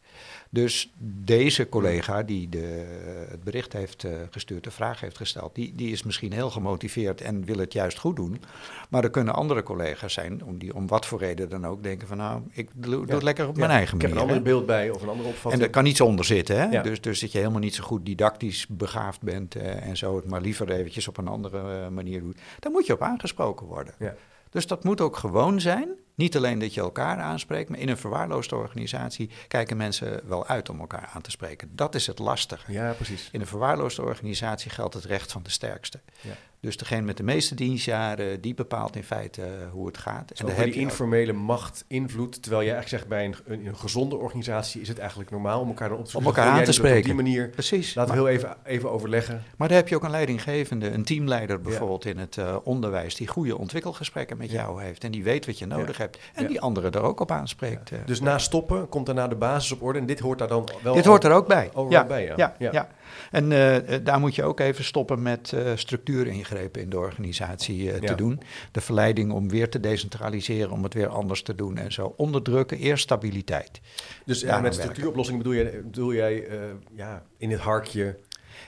[0.51, 0.93] Dus
[1.25, 2.85] deze collega die de,
[3.31, 7.21] het bericht heeft eh, gestuurd, de vraag heeft gesteld, die, die is misschien heel gemotiveerd
[7.21, 8.43] en wil het juist goed doen.
[8.89, 12.09] Maar er kunnen andere collega's zijn, om, die om wat voor reden dan ook, denken
[12.09, 14.25] van nou, ik doe, het lekker op Ja, mijn eigen Ik heb manier.
[14.25, 15.63] een ander beeld bij of een andere En opvatting.
[15.63, 16.65] er kan iets onder zitten, hè?
[16.65, 16.83] Ja.
[16.83, 20.29] Dus, dus dat je helemaal niet zo goed didactisch begaafd bent eh, en zo het
[20.29, 22.39] maar liever eventjes op een andere eh, manier doet.
[22.61, 23.95] Daar moet je op aangesproken worden.
[23.99, 24.15] Ja.
[24.51, 25.89] Dus dat moet ook gewoon zijn.
[26.15, 30.69] Niet alleen dat je elkaar aanspreekt, maar in een verwaarloosde organisatie kijken mensen wel uit
[30.69, 31.77] om elkaar aan te spreken.
[31.77, 32.73] Dat is het lastige.
[32.73, 33.29] Ja, precies.
[33.33, 36.01] In een verwaarloosde organisatie geldt het recht van de sterkste.
[36.21, 36.37] Ja.
[36.65, 40.31] Dus degene met de meeste dienstjaren, die bepaalt in feite eh, hoe het gaat.
[40.31, 42.43] En dan heb die je ook- informele macht, invloed.
[42.43, 45.69] Terwijl je eigenlijk zegt, bij een, een, een gezonde organisatie is het eigenlijk normaal om
[45.69, 46.99] elkaar dan op te Om elkaar aan te spreken.
[46.99, 47.49] Op die manier.
[47.49, 47.95] Precies.
[47.95, 49.43] Laten Maar- we heel even, even overleggen.
[49.57, 53.27] Maar daar heb je ook een leidinggevende, een teamleider bijvoorbeeld in het eh, onderwijs, die
[53.29, 54.63] goede ontwikkelgesprekken met Ja.
[54.63, 57.31] jou heeft en die weet wat je nodig hebt en die anderen er ook op
[57.31, 57.91] aanspreekt.
[57.91, 57.99] eh.
[58.07, 59.99] Dus na stoppen komt daarna de basis op orde.
[59.99, 61.71] En dit hoort daar dan wel Dit hoort er ook bij.
[61.89, 62.35] ja, bij, ja.
[62.37, 62.89] Ja, Ja.
[63.31, 67.83] En eh, eh, daar moet je ook even stoppen met eh structuuringrepen in de organisatie
[67.85, 67.99] Ja.
[67.99, 68.41] te doen.
[68.73, 72.15] De verleiding om weer te decentraliseren, om het weer anders te doen en zo.
[72.17, 73.81] Onderdrukken, eerst stabiliteit.
[74.25, 74.81] Dus ja, met werken.
[74.81, 76.49] structuuroplossingen bedoel, je, bedoel jij
[76.95, 78.17] ja, in het harkje...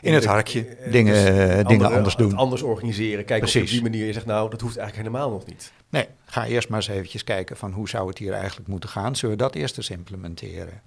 [0.00, 2.36] In het harkje, dingen, dus dingen andere- anders doen.
[2.36, 3.24] Anders organiseren.
[3.26, 5.72] Je op die manier je zegt, nou, dat hoeft eigenlijk helemaal nog niet.
[5.88, 9.16] Nee, ga eerst maar eens eventjes kijken van hoe zou het hier eigenlijk moeten gaan.
[9.16, 10.82] Zullen we dat eerst eens implementeren?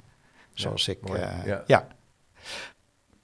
[0.54, 0.98] Zoals ik...
[1.46, 1.64] Ja.
[1.68, 1.88] ja.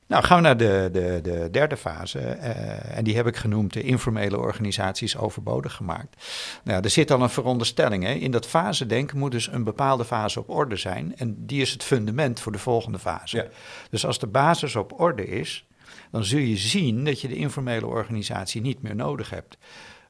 [0.08, 2.20] Nou, gaan we naar de, de, de derde fase.
[2.20, 6.26] eh, en die heb ik genoemd de informele organisaties overbodig gemaakt.
[6.64, 8.04] Nou, er zit al een veronderstelling.
[8.04, 8.14] Hè.
[8.14, 11.14] In dat fasedenken moet dus een bepaalde fase op orde zijn.
[11.18, 13.38] En die is het fundament voor de volgende fase.
[13.38, 13.46] Ja.
[13.90, 15.68] Dus als de basis op orde is,
[16.12, 19.58] dan zul je zien dat je de informele organisatie niet meer nodig hebt.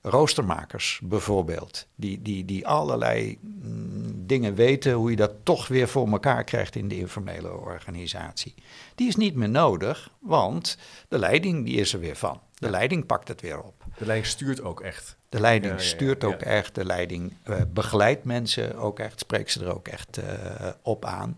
[0.06, 6.08] Roostermakers bijvoorbeeld, die, die, die allerlei mm, dingen weten hoe je dat toch weer voor
[6.08, 8.54] elkaar krijgt in de informele organisatie.
[8.96, 12.40] Die is niet meer nodig, want de leiding die is er weer van.
[12.56, 13.84] De leiding pakt het weer op.
[13.98, 15.18] De leiding stuurt ook echt.
[15.30, 19.20] De leiding Ja, ja, ja, stuurt ook echt, de leiding eh, begeleidt mensen ook echt,
[19.20, 21.38] spreekt ze er ook echt eh, op aan.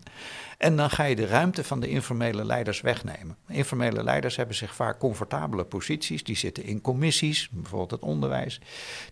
[0.58, 3.36] En dan ga je de ruimte van de informele leiders wegnemen.
[3.48, 6.24] Informele leiders hebben zich vaak comfortabele posities.
[6.24, 8.60] Die zitten in commissies, bijvoorbeeld het onderwijs.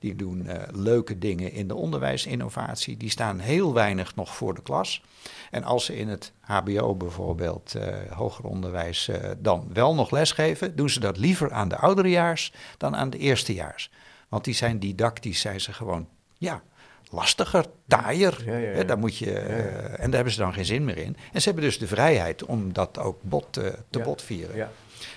[0.01, 2.97] Die doen eh, leuke dingen in de onderwijsinnovatie.
[2.97, 5.03] Die staan heel weinig nog voor de klas.
[5.51, 10.77] En als ze in het HBO bijvoorbeeld, eh, hoger onderwijs, eh, dan wel nog lesgeven,
[10.77, 13.91] doen ze dat liever aan de ouderejaars dan aan de eerstejaars.
[14.29, 16.63] Want die zijn didactisch, zijn ze gewoon, ja,
[17.11, 18.43] lastiger, taaier.
[18.47, 21.17] Ja, ja, Daar moet je, eh, en daar hebben ze dan geen zin meer in.
[21.33, 24.57] En ze hebben dus de vrijheid om dat ook bot, eh, te botvieren.
[24.57, 24.71] Ja.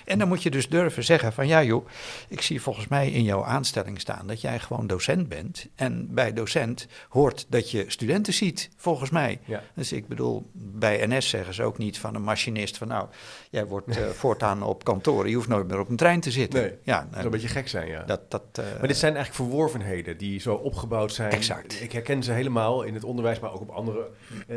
[0.04, 1.88] En dan moet je dus durven zeggen van ja joh,
[2.28, 5.66] ik zie volgens mij in jouw aanstelling staan dat jij gewoon docent bent.
[5.74, 9.38] En bij docent hoort dat je studenten ziet, volgens mij.
[9.44, 9.62] Ja.
[9.74, 13.08] Dus ik bedoel, bij NS zeggen ze ook niet van een machinist van nou,
[13.50, 16.60] jij wordt eh, voortaan op kantoor, je hoeft nooit meer op een trein te zitten.
[16.60, 18.02] Nee, ja, Dat zou een beetje gek zijn, ja.
[18.02, 21.30] dat, dat, eh, Maar dit zijn eigenlijk verworvenheden die zo opgebouwd zijn.
[21.32, 21.82] Exact.
[21.82, 24.08] Ik herken ze helemaal in het onderwijs, maar ook op andere.
[24.48, 24.56] eh,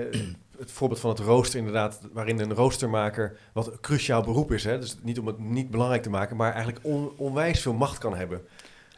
[0.57, 4.79] het voorbeeld van het rooster, inderdaad, waarin een roostermaker, wat een cruciaal beroep is, hè,
[4.79, 8.15] dus niet om het niet belangrijk te maken, maar eigenlijk on- onwijs veel macht kan
[8.15, 8.41] hebben.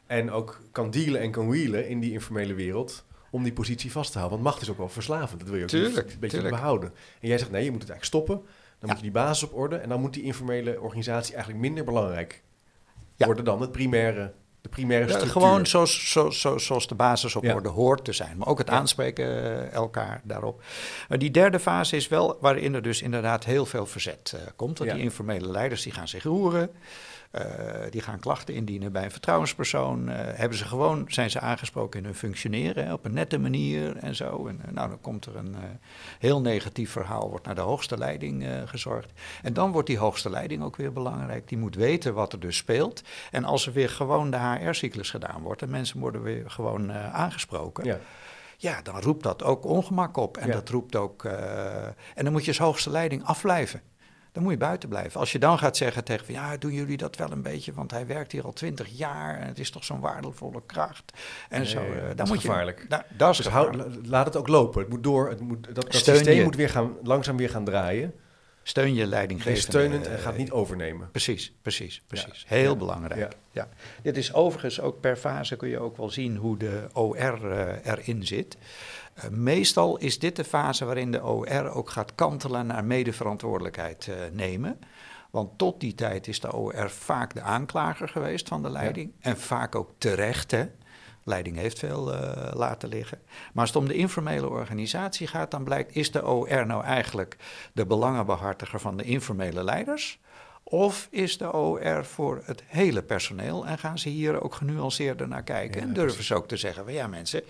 [0.08, 4.12] En ook kan dealen en kan wheelen in die informele wereld om die positie vast
[4.12, 4.40] te houden.
[4.40, 6.56] Want macht is ook wel verslavend, dat wil je ook Tuurlijk, een beetje tuurlijk.
[6.56, 6.92] behouden.
[7.22, 8.46] En jij zegt, nee, je moet het eigenlijk stoppen.
[8.46, 8.46] Dan
[8.80, 8.88] Ja.
[8.88, 12.44] moet je die basis op orde en dan moet die informele organisatie eigenlijk minder belangrijk
[13.16, 13.26] Ja.
[13.26, 14.34] worden dan het primaire,
[14.66, 15.32] de primaire structuur.
[15.32, 17.54] gewoon zoals, zo, zo, zoals de basis op Ja.
[17.54, 18.38] orde hoort te zijn.
[18.38, 20.62] Maar ook het aanspreken eh, elkaar daarop.
[21.10, 24.78] Maar die derde fase is wel waarin er dus inderdaad heel veel verzet eh, komt.
[24.78, 24.96] Want Ja.
[24.96, 26.70] die informele leiders die gaan zich roeren.
[27.36, 30.10] Eh, die gaan klachten indienen bij een vertrouwenspersoon.
[30.10, 33.98] eh, hebben ze gewoon, zijn ze aangesproken in hun functioneren hè, op een nette manier
[33.98, 34.48] en zo.
[34.48, 35.56] En eh, nou, dan komt er een
[36.20, 39.12] heel negatief verhaal, wordt naar de hoogste leiding gezorgd.
[39.42, 41.48] En dan wordt die hoogste leiding ook weer belangrijk.
[41.48, 43.02] Die moet weten wat er dus speelt.
[43.32, 47.86] En als er weer gewoon de HR-cyclus gedaan wordt en mensen worden weer gewoon aangesproken,
[47.86, 47.98] Ja.
[48.58, 50.38] ja, dan roept dat ook ongemak op.
[50.38, 50.54] En Ja.
[50.54, 51.24] dat roept ook.
[52.16, 53.82] en dan moet je als hoogste leiding afblijven.
[54.36, 55.20] Dan moet je buiten blijven.
[55.20, 57.92] Als je dan gaat zeggen tegen van ja, doen jullie dat wel een beetje, want
[57.92, 61.14] hij werkt hier al twintig jaar en het is toch zo'n waardevolle kracht.
[61.50, 61.80] En zo.
[61.80, 62.80] eh, dat dan is moet gevaarlijk.
[62.82, 63.96] Je, nou, dat is Dus hou, gevaarlijk.
[64.04, 64.82] la- laat het ook lopen.
[64.82, 65.30] Het moet door.
[65.30, 66.44] Het moet, dat dat systeem je.
[66.44, 68.14] moet weer gaan, langzaam weer gaan draaien.
[68.64, 69.60] Steun je leidinggevende.
[69.62, 71.12] steunend en gaat niet overnemen.
[71.12, 72.46] Precies, precies, precies.
[72.50, 72.56] Ja.
[72.56, 72.76] Heel Ja.
[72.78, 73.20] belangrijk.
[73.20, 73.30] Ja.
[73.52, 73.70] Ja.
[74.02, 77.92] Dit is overigens ook per fase kun je ook wel zien hoe de OR eh,
[77.92, 78.58] erin zit.
[79.16, 84.16] Eh, meestal is dit de fase waarin de OR ook gaat kantelen naar medeverantwoordelijkheid eh,
[84.32, 84.80] nemen.
[85.30, 89.12] Want tot die tijd is de OR vaak de aanklager geweest van de leiding.
[89.20, 90.66] En vaak ook terecht, hè.
[91.24, 93.20] Leiding heeft veel eh, laten liggen.
[93.26, 97.38] Maar als het om de informele organisatie gaat, dan blijkt, is de OR nou eigenlijk
[97.74, 100.20] de belangenbehartiger van de informele leiders?
[100.64, 105.44] Of is de OR voor het hele personeel en gaan ze hier ook genuanceerder naar
[105.44, 105.82] kijken?
[105.82, 107.44] Ja, en durven ze ook te zeggen, van, ja mensen,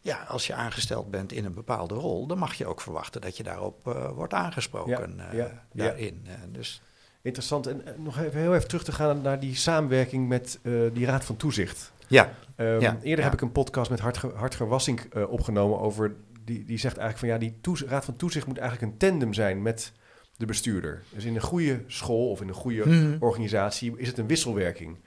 [0.00, 3.36] ja, als je aangesteld bent in een bepaalde rol, dan mag je ook verwachten dat
[3.36, 6.20] je daarop eh, wordt aangesproken Ja, eh, ja, daarin.
[6.26, 6.82] Eh, dus
[7.22, 7.66] Interessant.
[7.66, 10.58] En nog even heel even terug te gaan naar die samenwerking met
[10.92, 11.92] die Raad van Toezicht.
[12.06, 13.22] ja, Ehm, Ja, eerder ja.
[13.24, 16.14] heb ik een podcast met Hartger, Hartger Wassink opgenomen over...
[16.44, 19.34] Die, die zegt eigenlijk van ja, die toez- Raad van Toezicht moet eigenlijk een tandem
[19.34, 19.92] zijn met
[20.36, 21.02] de bestuurder.
[21.14, 23.16] Dus in een goede school of in een goede Mhm.
[23.18, 24.98] organisatie is het een wisselwerking.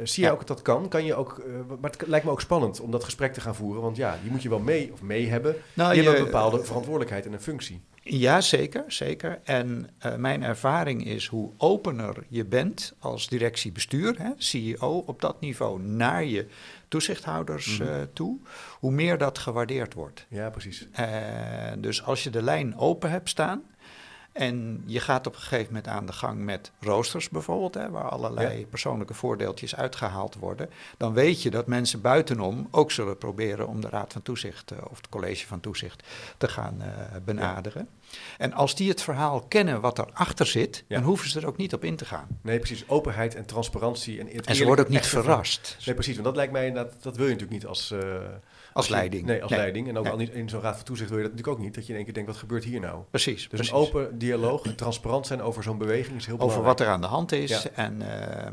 [0.00, 0.88] Eh, zie je ook dat dat kan?
[0.88, 3.54] kan je ook, eh, maar het lijkt me ook spannend om dat gesprek te gaan
[3.54, 3.82] voeren.
[3.82, 5.56] Want ja, die moet je wel mee of mee hebben.
[5.74, 7.80] Nou, je- hebben een bepaalde verantwoordelijkheid en een functie.
[8.02, 9.40] Ja, zeker, zeker.
[9.44, 15.40] En eh, mijn ervaring is hoe opener je bent als directiebestuur, hè, CEO op dat
[15.40, 16.46] niveau, naar je
[16.88, 18.06] toezichthouders Mhm.
[18.12, 18.38] toe,
[18.78, 20.26] hoe meer dat gewaardeerd wordt.
[20.28, 20.88] Ja, precies.
[21.78, 23.62] Dus als je de lijn open hebt staan
[24.32, 28.08] en je gaat op een gegeven moment aan de gang met roosters bijvoorbeeld, hè, waar
[28.08, 33.80] allerlei persoonlijke voordeeltjes uitgehaald worden, dan weet je dat mensen buitenom ook zullen proberen om
[33.80, 36.02] de Raad van Toezicht eh, of het College van Toezicht
[36.38, 36.88] te gaan eh,
[37.24, 37.88] benaderen.
[38.38, 40.96] En als die het verhaal kennen wat erachter zit, Ja.
[40.96, 42.26] dan hoeven ze er ook niet op in te gaan.
[42.42, 42.88] Nee, precies.
[42.88, 44.20] Openheid en transparantie.
[44.20, 46.12] En, En ze worden ook niet verrast Nee, precies.
[46.14, 47.90] Want dat lijkt mij inderdaad, dat wil je natuurlijk niet als...
[47.90, 47.98] eh,
[48.80, 49.24] als je- leiding.
[49.26, 49.60] Nee, als Nee.
[49.60, 49.88] leiding.
[49.88, 50.12] En ook Nee.
[50.12, 51.74] al niet in zo'n raad van toezicht wil je dat natuurlijk ook niet.
[51.74, 53.02] Dat je in één keer denkt, wat gebeurt hier nou?
[53.10, 53.68] Precies, Dus precies.
[53.70, 56.78] een open dialoog, transparant zijn over zo'n beweging is heel over belangrijk.
[56.78, 57.62] wat er aan de hand is.
[57.62, 57.70] Ja.
[57.74, 58.52] En eh,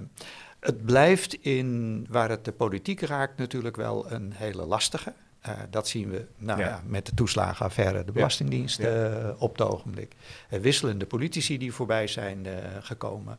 [0.59, 5.13] het blijft in, waar het de politiek raakt, natuurlijk wel een hele lastige.
[5.41, 6.67] Eh, dat zien we nou, Ja.
[6.67, 6.81] ja.
[6.85, 10.15] met de toeslagenaffaire, de Belastingdienst eh, op het ogenblik.
[10.49, 12.45] Wisselende politici die voorbij zijn
[12.81, 13.37] gekomen.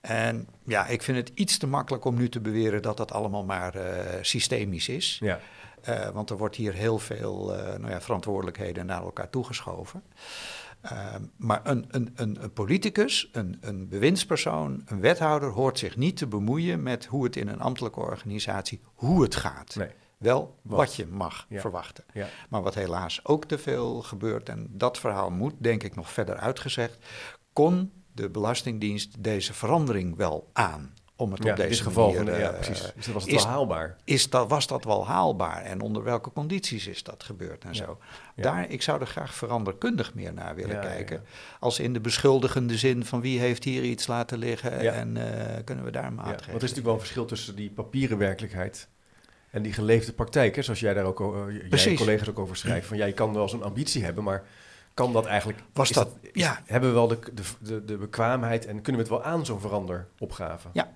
[0.00, 3.44] En ja, ik vind het iets te makkelijk om nu te beweren dat dat allemaal
[3.44, 3.74] maar
[4.20, 5.18] systemisch is.
[5.20, 5.40] Ja.
[5.88, 10.02] Uh, want er wordt hier heel veel uh, nou ja, verantwoordelijkheden naar elkaar toegeschoven.
[10.84, 16.16] Uh, maar een, een, een, een, politicus, een, een bewindspersoon, een wethouder hoort zich niet
[16.16, 19.74] te bemoeien met hoe het in een ambtelijke organisatie, hoe het gaat.
[19.76, 19.88] Nee.
[20.18, 21.60] Wel wat, wat je mag Ja.
[21.60, 22.04] verwachten.
[22.12, 22.28] Ja.
[22.48, 26.36] Maar wat helaas ook te veel gebeurt, en dat verhaal moet denk ik nog verder
[26.36, 26.98] uitgezegd,
[27.52, 30.94] kon de Belastingdienst deze verandering wel aan?
[31.22, 32.92] Om het Ja, op deze dit geval manier, ja, eh, precies.
[32.94, 33.96] Dus dan was het is- wel haalbaar.
[34.04, 37.84] is dat, was dat wel haalbaar en onder welke condities is dat gebeurd en Ja.
[37.84, 37.98] zo.
[38.34, 38.42] Ja.
[38.42, 41.16] Daar, ik zou er graag veranderkundig meer naar willen Ja, ja, kijken.
[41.16, 41.22] ja.
[41.60, 44.92] Als in de beschuldigende zin van wie heeft hier iets laten liggen Ja.
[44.92, 47.56] en eh, kunnen we daar Ja, maat want er is natuurlijk wel een verschil tussen
[47.56, 48.88] die papieren werkelijkheid
[49.50, 50.56] en die geleefde praktijk.
[50.56, 50.62] Hè?
[50.62, 52.88] Zoals jij daar ook, eh, jij collega's ook over schrijven.
[52.88, 54.42] Van ja, je kan wel zo'n ambitie hebben, maar
[54.94, 55.58] kan dat eigenlijk...
[55.72, 56.62] Was is dat- is- ja.
[56.66, 59.60] Hebben we wel de, de, de, de bekwaamheid en kunnen we het wel aan, zo'n
[59.60, 60.68] veranderopgave?
[60.72, 60.92] Ja,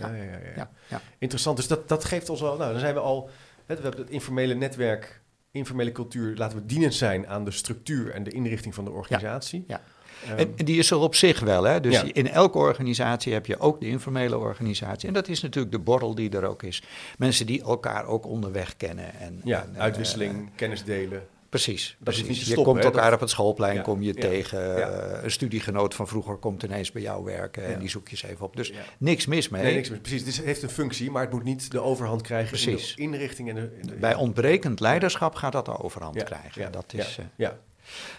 [0.00, 1.00] ja, Ja, ja, ja.
[1.18, 1.56] Interessant.
[1.56, 2.56] Dus dat, dat geeft ons wel...
[2.56, 3.30] Nou, dan zijn we al...
[3.66, 6.36] hè, We hebben het informele netwerk, informele cultuur.
[6.36, 9.64] Laten we dienend zijn aan de structuur en de inrichting van de organisatie.
[9.68, 9.80] ja.
[10.24, 11.62] Ehm, En, en die is er op zich wel.
[11.64, 11.80] Hè?
[11.80, 15.08] Dus in elke organisatie heb je ook de informele organisatie.
[15.08, 16.82] En dat is natuurlijk de borrel die er ook is.
[17.18, 19.14] Mensen die elkaar ook onderweg kennen.
[19.14, 21.22] En, ja, en, eh, uitwisseling, kennis delen.
[21.50, 22.26] Precies, Dat is precies.
[22.28, 24.60] niet te je stoppen, komt elkaar dat- op het schoolplein, Ja, kom je ja, tegen.
[24.60, 24.76] ja.
[24.88, 28.22] eh, een studiegenoot van vroeger komt ineens bij jou werken en die zoek je eens
[28.32, 28.56] even op.
[28.56, 29.62] Dus niks mis mee.
[29.62, 29.98] Nee, niks meer.
[30.00, 30.36] Precies.
[30.36, 32.94] Het heeft een functie, maar het moet niet de overhand krijgen Precies.
[32.94, 33.48] in de inrichting.
[33.48, 36.62] En de, in de- Bij ontbrekend leiderschap gaat dat de overhand krijgen.
[36.62, 37.58] ja, dat is, eh, ja.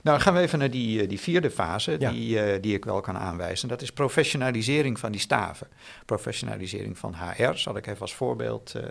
[0.04, 2.12] Nou, dan gaan we even naar die, eh, die vierde fase, Ja.
[2.12, 3.68] die, eh, die ik wel kan aanwijzen.
[3.68, 5.68] Dat is professionalisering van die staven.
[6.06, 8.84] Professionalisering van HR, zal ik even als voorbeeld eh,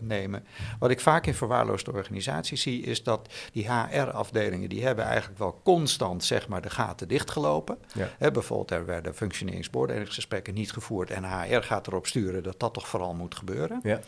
[0.00, 0.44] nemen.
[0.78, 5.60] Wat ik vaak in verwaarloosde organisaties zie, is dat die HR-afdelingen, die hebben eigenlijk wel
[5.64, 7.78] constant, zeg maar, de gaten dichtgelopen.
[7.94, 8.08] Ja.
[8.18, 12.88] Hè, bijvoorbeeld, er werden functioneringsbeoordelingsgesprekken niet gevoerd en HR gaat erop sturen dat dat toch
[12.88, 13.80] vooral moet gebeuren.
[13.82, 14.00] Ja.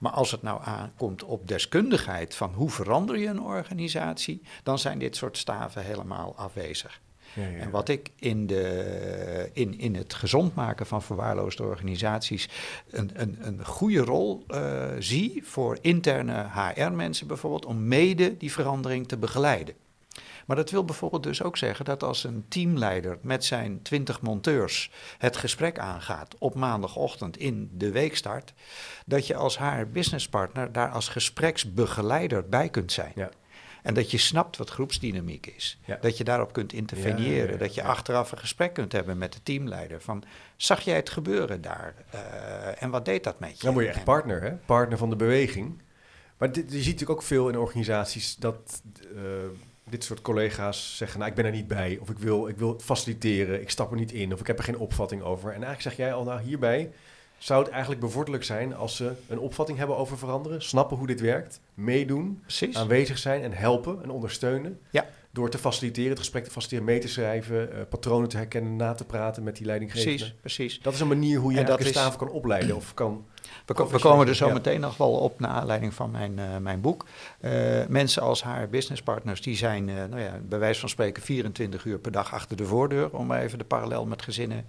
[0.00, 4.98] Maar als het nou aankomt op deskundigheid van hoe verander je een organisatie, dan zijn
[4.98, 7.00] dit soort staven helemaal afwezig.
[7.34, 7.58] Ja, ja.
[7.58, 12.48] En wat ik in, de, in, in het gezond maken van verwaarloosde organisaties
[12.90, 19.08] een, een, een goede rol eh, zie voor interne HR-mensen bijvoorbeeld, om mede die verandering
[19.08, 19.74] te begeleiden.
[20.46, 24.90] Maar dat wil bijvoorbeeld dus ook zeggen dat als een teamleider met zijn 20 monteurs
[25.18, 28.52] het gesprek aangaat op maandagochtend in de weekstart,
[29.06, 33.12] dat je als haar businesspartner daar als gespreksbegeleider bij kunt zijn.
[33.14, 33.30] Ja.
[33.82, 35.78] En dat je snapt wat groepsdynamiek is.
[35.84, 35.98] Ja.
[36.00, 37.36] Dat je daarop kunt interveneren.
[37.36, 40.00] Ja, ja, ja, dat je achteraf een gesprek kunt hebben met de teamleider.
[40.00, 40.24] Van,
[40.56, 41.94] zag jij het gebeuren daar?
[42.10, 43.64] Eh, en wat deed dat met je?
[43.64, 44.52] Dan word je echt partner, hè?
[44.52, 45.82] Partner van de beweging.
[46.38, 48.82] Maar dit, je ziet natuurlijk ook veel in organisaties dat
[49.14, 49.22] eh,
[49.90, 52.78] dit soort collega's zeggen: Nou, ik ben er niet bij, of ik wil, ik wil
[52.82, 55.44] faciliteren, ik stap er niet in, of ik heb er geen opvatting over.
[55.48, 56.90] En eigenlijk zeg jij al, nou hierbij
[57.38, 61.20] zou het eigenlijk bevorderlijk zijn als ze een opvatting hebben over veranderen, snappen hoe dit
[61.20, 62.76] werkt, meedoen, Precies.
[62.76, 64.80] aanwezig zijn en helpen en ondersteunen.
[64.90, 65.06] Ja.
[65.30, 68.94] Door te faciliteren, het gesprek te faciliteren, mee te schrijven, eh, patronen te herkennen, na
[68.94, 70.16] te praten met die leidinggevende.
[70.16, 70.80] Precies, precies.
[70.82, 73.24] Dat is een manier hoe je En dat is- staf kan opleiden of kan...
[73.66, 77.06] We, komen er zo meteen nog wel op naar aanleiding van mijn, eh, mijn boek.
[77.40, 77.52] Eh,
[77.88, 81.98] mensen als haar businesspartners, die zijn, eh, nou ja, bij wijze van spreken 24 uur
[81.98, 83.16] per dag achter de voordeur.
[83.16, 84.64] Om even de parallel met gezinnen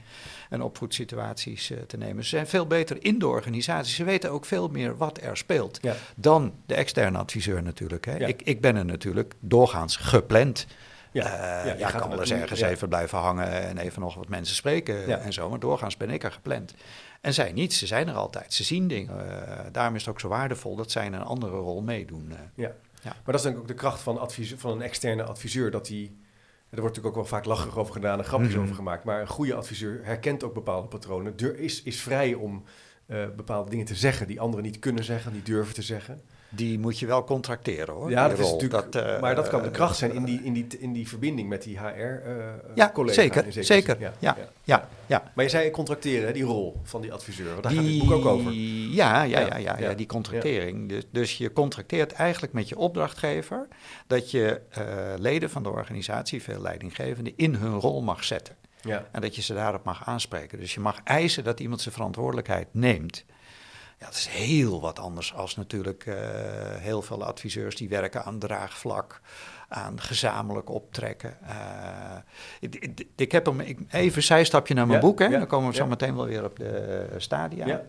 [0.50, 2.24] en opvoedsituaties te nemen.
[2.24, 3.94] Ze zijn veel beter in de organisatie.
[3.94, 5.80] Ze weten ook veel meer wat er speelt.
[5.82, 5.96] Ja.
[6.16, 8.06] Dan de externe adviseur natuurlijk.
[8.06, 8.18] Hè.
[8.18, 8.28] Ja.
[8.28, 10.68] Ik, ik ben er natuurlijk doorgaans gepland.
[11.12, 12.70] Ja, Eh, ja, ja, ik kan er wel eens naartoe, ergens ja.
[12.70, 15.50] even blijven hangen en even nog wat mensen spreken en zo.
[15.50, 16.74] Maar doorgaans ben ik er gepland.
[17.28, 19.48] En zij niet, ze zijn er altijd, ze zien dingen.
[19.48, 22.32] Eh, daarom is het ook zo waardevol dat zij in een andere rol meedoen.
[22.32, 22.38] eh.
[22.56, 22.72] Ja.
[23.02, 23.10] Ja.
[23.14, 25.72] Maar dat is denk ik ook de kracht van, van een externe adviseur.
[25.72, 26.06] Dat die,
[26.70, 28.62] er wordt natuurlijk ook wel vaak lachig over gedaan en grapjes Mhm.
[28.64, 29.04] over gemaakt.
[29.04, 31.36] Maar een goede adviseur herkent ook bepaalde patronen.
[31.38, 32.64] Deur, is, is vrij om
[33.06, 36.22] eh, bepaalde dingen te zeggen die anderen niet kunnen zeggen, niet durven te zeggen.
[36.50, 38.10] Die moet je wel contracteren hoor.
[38.10, 38.96] ja, die dat is natuurlijk.
[38.96, 41.50] eh, maar dat kan de eh, kracht zijn in die, in die, in die verbinding
[41.50, 41.94] met die Ja,
[42.76, 43.14] HR-collega.
[43.22, 43.98] zeker, zeker.
[44.20, 45.32] Ja, Ja, ja.
[45.36, 47.62] Maar je zei contracteren, die rol van die adviseur.
[47.62, 48.52] Daar gaat het boek ook over.
[48.52, 49.94] Ja, ja, ja, Ja, ja, ja, ja.
[49.94, 50.90] die contractering.
[50.90, 53.68] Dus, dus je contracteert eigenlijk met je opdrachtgever
[54.08, 54.84] dat je eh,
[55.18, 58.56] leden van de organisatie, veel leidinggevenden, in hun rol mag zetten.
[58.82, 59.06] Ja.
[59.12, 60.60] En dat je ze daarop mag aanspreken.
[60.60, 63.24] Dus je mag eisen dat iemand zijn verantwoordelijkheid neemt.
[64.00, 66.16] Ja, dat is heel wat anders als natuurlijk eh,
[66.76, 69.22] heel veel adviseurs die werken aan draagvlak,
[69.68, 71.38] aan gezamenlijk optrekken.
[71.48, 72.18] Eh,
[72.60, 75.26] ik, ik, ik heb hem ik- even een zijstapje naar mijn Ja, boek, hè?
[75.26, 77.66] ja, dan komen we zo meteen wel weer op de stadia.
[77.66, 77.82] Ja.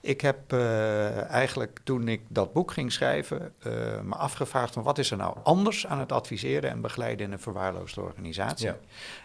[0.00, 4.98] Ik heb uh, eigenlijk toen ik dat boek ging schrijven, uh, me afgevraagd van wat
[4.98, 8.70] is er nou anders aan het adviseren en begeleiden in een verwaarloosde organisatie.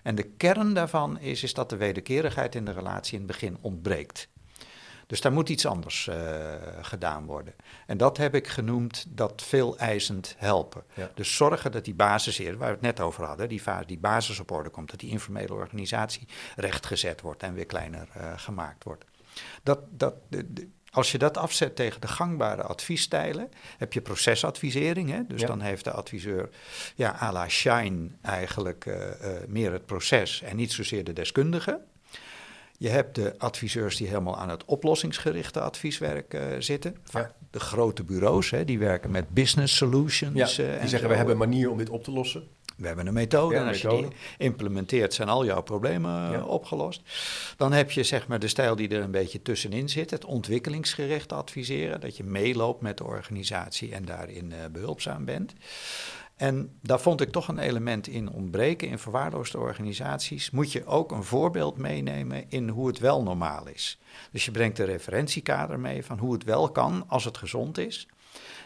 [0.03, 3.57] En de kern daarvan is, is dat de wederkerigheid in de relatie in het begin
[3.61, 4.27] ontbreekt.
[5.09, 6.15] Dus daar moet iets anders uh,
[6.81, 7.53] gedaan worden.
[7.85, 10.83] En dat heb ik genoemd dat veel eisend helpen.
[10.93, 11.11] Ja.
[11.15, 14.51] Dus zorgen dat die basis waar we het net over hadden, die, die basis op
[14.51, 19.05] orde komt, dat die informele organisatie rechtgezet wordt en weer kleiner uh, gemaakt wordt.
[19.63, 25.09] Dat, dat, de, de, als je dat afzet tegen de gangbare adviesstijlen, heb je procesadvisering.
[25.09, 25.21] Hè?
[25.27, 25.47] Dus ja.
[25.47, 26.49] dan heeft de adviseur
[26.95, 28.95] ja, à la Shine eigenlijk uh,
[29.47, 31.81] meer het proces en niet zozeer de deskundige.
[32.79, 36.95] Je hebt de adviseurs die helemaal aan het oplossingsgerichte advieswerk uh, zitten.
[37.11, 37.31] Ja.
[37.51, 40.55] De grote bureaus, hè, die werken met business solutions.
[40.55, 42.47] Ja, die zeggen, we hebben een manier om dit op te lossen.
[42.77, 44.01] We hebben een methode ja, en als methode.
[44.01, 46.43] je die implementeert, zijn al jouw problemen ja.
[46.43, 47.01] opgelost.
[47.57, 51.33] Dan heb je zeg maar de stijl die er een beetje tussenin zit, het ontwikkelingsgericht
[51.33, 55.53] adviseren, dat je meeloopt met de organisatie en daarin uh, behulpzaam bent.
[56.39, 58.87] En daar vond ik toch een element in ontbreken.
[58.87, 63.99] In verwaarloosde organisaties moet je ook een voorbeeld meenemen in hoe het wel normaal is.
[64.31, 68.07] Dus je brengt een referentiekader mee van hoe het wel kan als het gezond is.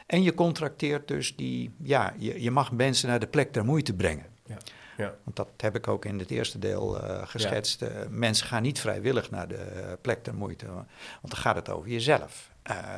[0.06, 3.94] En je contracteert dus die, ja, je, je mag mensen naar de plek der moeite
[3.94, 4.26] brengen.
[4.46, 4.58] Ja.
[4.98, 5.16] Ja.
[5.24, 7.80] Want dat heb ik ook in het eerste deel uh, geschetst.
[7.80, 7.90] Ja.
[7.90, 10.88] Uh, mensen gaan niet vrijwillig naar de plek der moeite, want
[11.22, 12.52] dan gaat het over jezelf.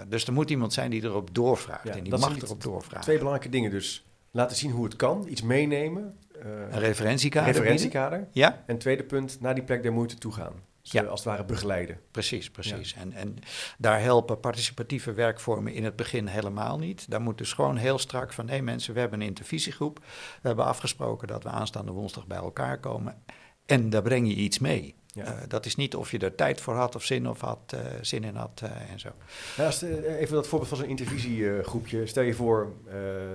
[0.08, 3.02] Dus er moet iemand zijn die erop doorvraagt en die mag erop doorvragen.
[3.02, 4.06] Twee belangrijke dingen dus.
[4.36, 6.18] Laten zien hoe het kan, iets meenemen.
[6.40, 7.54] een referentiekader.
[7.54, 8.28] referentiekader.
[8.32, 8.64] Ja.
[8.66, 10.54] En tweede punt, naar die plek der moeite toe gaan.
[10.82, 11.04] Ze ja.
[11.04, 12.00] als het ware begeleiden.
[12.12, 12.92] Precies, precies.
[12.92, 13.00] Ja.
[13.00, 13.38] En, en
[13.78, 17.10] daar helpen participatieve werkvormen in het begin helemaal niet.
[17.10, 18.50] Daar moet dus gewoon heel strak van...
[18.50, 20.00] hé mensen, we hebben een intervisiegroep.
[20.42, 23.24] We hebben afgesproken dat we aanstaande woensdag bij elkaar komen.
[23.66, 24.96] En daar breng je iets mee.
[25.06, 25.24] Ja.
[25.24, 27.80] Uh, dat is niet of je er tijd voor had of zin, of had, uh,
[28.02, 29.10] zin in had uh, en zo.
[29.58, 29.72] Ja,
[30.08, 32.06] even dat voorbeeld van zo'n intervisiegroepje.
[32.06, 32.74] Stel je voor,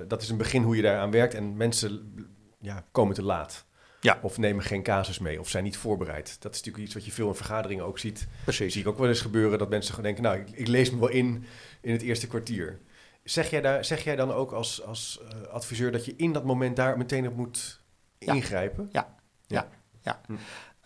[0.08, 1.34] dat is een begin hoe je daaraan werkt...
[1.34, 2.14] en mensen
[2.58, 3.64] ja, komen te laat.
[4.00, 4.18] Ja.
[4.22, 6.36] Of nemen geen casus mee of zijn niet voorbereid.
[6.40, 8.26] Dat is natuurlijk iets wat je veel in vergaderingen ook ziet.
[8.44, 8.72] Precies.
[8.72, 10.98] Zie ik ook wel eens gebeuren dat mensen gewoon denken, nou, ik, ik lees me
[10.98, 11.44] wel in
[11.80, 12.80] in het eerste kwartier.
[13.24, 16.76] Zeg jij, daar, zeg jij dan ook als, als adviseur dat je in dat moment
[16.76, 17.80] daar meteen op moet
[18.18, 18.88] ingrijpen?
[18.92, 19.16] Ja,
[19.46, 19.68] ja, ja.
[20.02, 20.32] Hm.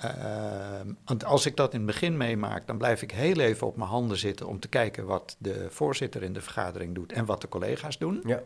[0.05, 3.89] Uh, als ik dat in het begin meemaak, dan blijf ik heel even op mijn
[3.89, 7.49] handen zitten om te kijken wat de voorzitter in de vergadering doet en wat de
[7.49, 8.23] collega's doen.
[8.25, 8.43] Ja.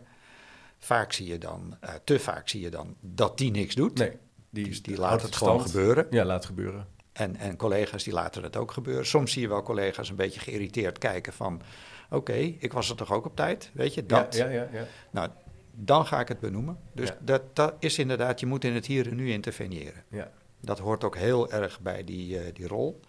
[0.78, 3.98] Vaak zie je dan, uh, te vaak zie je dan dat die niks doet.
[3.98, 4.16] Nee.
[4.50, 6.06] Die, dus die laat het gewoon gebeuren.
[6.10, 6.86] Ja, laat gebeuren.
[7.12, 9.06] En, en collega's die laten het ook gebeuren.
[9.06, 11.54] Soms zie je wel collega's een beetje geïrriteerd kijken van...
[12.06, 14.34] oké, okay, ik was er toch ook op tijd, weet je, dat.
[14.34, 14.86] Ja, ja, ja, ja.
[15.10, 15.28] Nou,
[15.72, 16.78] dan ga ik het benoemen.
[16.92, 17.16] Dus ja.
[17.20, 20.04] dat, dat is inderdaad, je moet in het hier en nu interveneren.
[20.08, 20.30] Ja.
[20.60, 23.00] Dat hoort ook heel erg bij die, uh, die rol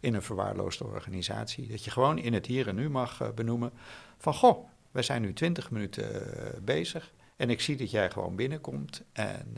[0.00, 1.68] in een verwaarloosde organisatie.
[1.68, 3.72] Dat je gewoon in het hier en nu mag uh, benoemen
[4.18, 4.34] van...
[4.34, 7.12] goh, we zijn nu twintig minuten uh, bezig...
[7.36, 9.56] En ik zie dat jij gewoon binnenkomt en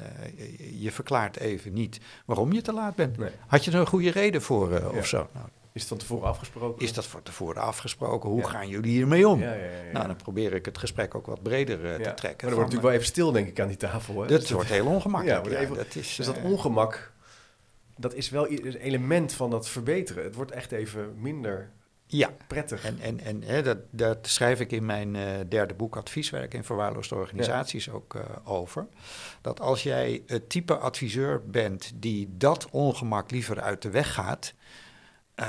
[0.78, 3.16] je verklaart even niet waarom je te laat bent.
[3.16, 3.30] Nee.
[3.46, 5.02] Had je er een goede reden voor of ja.
[5.02, 5.28] zo?
[5.32, 6.84] Nou, is het van tevoren afgesproken?
[6.84, 8.30] Is dat van tevoren afgesproken?
[8.30, 8.48] Hoe ja.
[8.48, 9.40] gaan jullie hiermee om?
[9.40, 9.56] Ja,
[9.92, 12.20] nou, dan probeer ik het gesprek ook wat breder uh, te trekken.
[12.20, 14.20] Maar dan wordt natuurlijk wel even stil, denk ik, aan die tafel.
[14.20, 14.28] Hè?
[14.28, 15.50] Dat, dus wordt heel ongemakkelijk.
[15.50, 17.12] Ja, even, dat is, dus dat ongemak,
[18.00, 20.24] dat is wel een element van dat verbeteren.
[20.24, 21.70] Het wordt echt even minder
[22.12, 22.84] ja, prettig.
[22.84, 26.64] En, en, en hè, dat, dat schrijf ik in mijn uh, derde boek Advieswerk in
[26.64, 27.92] verwaarloosde organisaties ja.
[27.92, 28.86] ook uh, over.
[29.40, 34.54] Dat als jij het type adviseur bent die dat ongemak liever uit de weg gaat,
[35.36, 35.46] uh,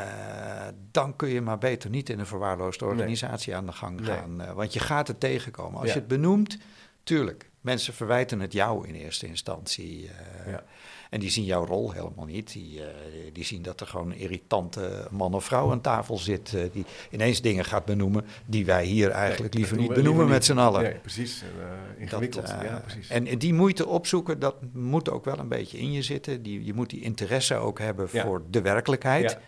[0.92, 3.60] dan kun je maar beter niet in een verwaarloosde organisatie nee.
[3.60, 4.36] aan de gang gaan.
[4.36, 4.48] Nee.
[4.48, 5.80] want je gaat het tegenkomen.
[5.80, 5.94] Als ja.
[5.94, 6.58] je het benoemt,
[7.04, 10.10] tuurlijk, mensen verwijten het jou in eerste instantie.
[10.46, 10.64] ja.
[11.12, 12.52] En die zien jouw rol helemaal niet.
[12.54, 12.86] Die, uh,
[13.34, 16.54] die zien dat er gewoon een irritante man of vrouw aan tafel zit.
[16.56, 20.34] Uh, die ineens dingen gaat benoemen die wij hier eigenlijk nee, liever niet benoemen liever
[20.34, 20.82] met z'n allen.
[20.84, 21.44] Nee, precies.
[21.98, 22.48] Ingewikkeld.
[22.48, 23.10] Dat, ja, precies.
[23.10, 26.44] En, die moeite opzoeken, dat moet ook wel een beetje in je zitten.
[26.44, 28.26] Die, je moet die interesse ook hebben ja.
[28.26, 29.32] voor de werkelijkheid.
[29.32, 29.40] Ja.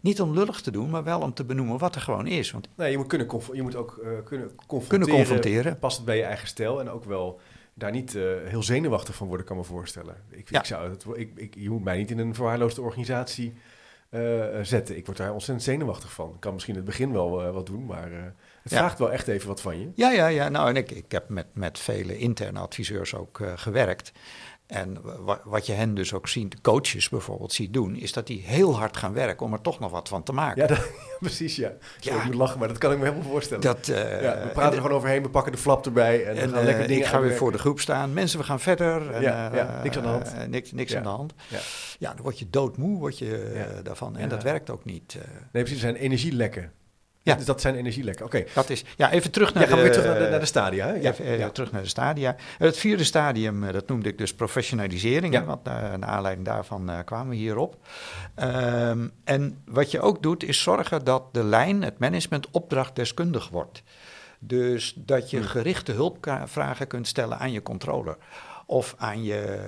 [0.00, 2.50] Niet om lullig te doen, maar wel om te benoemen wat er gewoon is.
[2.50, 4.88] Want nee, je moet, kunnen je moet ook kunnen confronteren.
[4.88, 5.78] Kunnen confronteren.
[5.78, 7.40] Past het bij je eigen stijl en ook wel
[7.78, 10.16] daar niet uh, heel zenuwachtig van worden, kan me voorstellen.
[10.30, 10.58] Ik, ja.
[10.58, 13.54] ik zou het, ik, ik, je moet mij niet in een verwaarloosde organisatie
[14.10, 14.96] uh, zetten.
[14.96, 16.32] Ik word daar ontzettend zenuwachtig van.
[16.34, 18.12] Ik kan misschien in het begin wel uh, wat doen, maar
[18.62, 18.78] het ja.
[18.78, 19.90] vraagt wel echt even wat van je.
[19.94, 20.48] Ja, ja, ja.
[20.48, 24.12] Nou, en ik, ik heb met, met vele interne adviseurs ook gewerkt.
[24.68, 24.98] En
[25.44, 28.96] wat je hen dus ook ziet, coaches bijvoorbeeld, ziet doen, is dat die heel hard
[28.96, 30.62] gaan werken om er toch nog wat van te maken.
[30.62, 30.78] Ja, dat,
[31.08, 31.72] ja precies, ja.
[31.98, 32.22] Sorry, ja.
[32.22, 33.62] Ik moet lachen, maar dat kan ik me helemaal voorstellen.
[33.62, 36.48] Dat, uh, ja, we praten er gewoon overheen, we pakken de flap erbij en, en
[36.48, 38.12] gaan uh, lekker dingen Ik ga weer voor de groep staan.
[38.12, 39.10] Mensen, we gaan verder.
[39.10, 40.34] En, ja, ja, niks aan de hand.
[40.34, 41.34] Uh, niks niks aan de hand.
[41.48, 41.58] Ja.
[41.98, 44.16] ja, dan word je doodmoe word je, daarvan.
[44.16, 45.18] En dat werkt ook niet.
[45.52, 46.72] nee, precies, er zijn energielekken.
[47.28, 47.34] Ja.
[47.36, 48.24] Dus dat zijn energielekken.
[48.24, 48.44] Oké.
[48.54, 50.40] Dat is, ja, even terug naar Ja, gaan we de, weer terug naar de, naar
[50.40, 50.86] de stadia.
[50.86, 50.92] Hè?
[50.92, 51.50] Ja, Even, ja.
[51.50, 52.36] terug naar de stadia.
[52.58, 55.34] Het vierde stadium, eh, dat noemde ik dus professionalisering.
[55.34, 55.44] Ja.
[55.44, 57.76] Want eh, naar aanleiding daarvan eh, kwamen we hierop.
[58.34, 63.82] Ehm, en wat je ook doet, is zorgen dat de lijn, het management, opdrachtdeskundig wordt.
[64.38, 65.46] Dus dat je Hmm.
[65.46, 68.16] gerichte hulpvragen kunt stellen aan je controller.
[68.66, 69.58] Of aan je,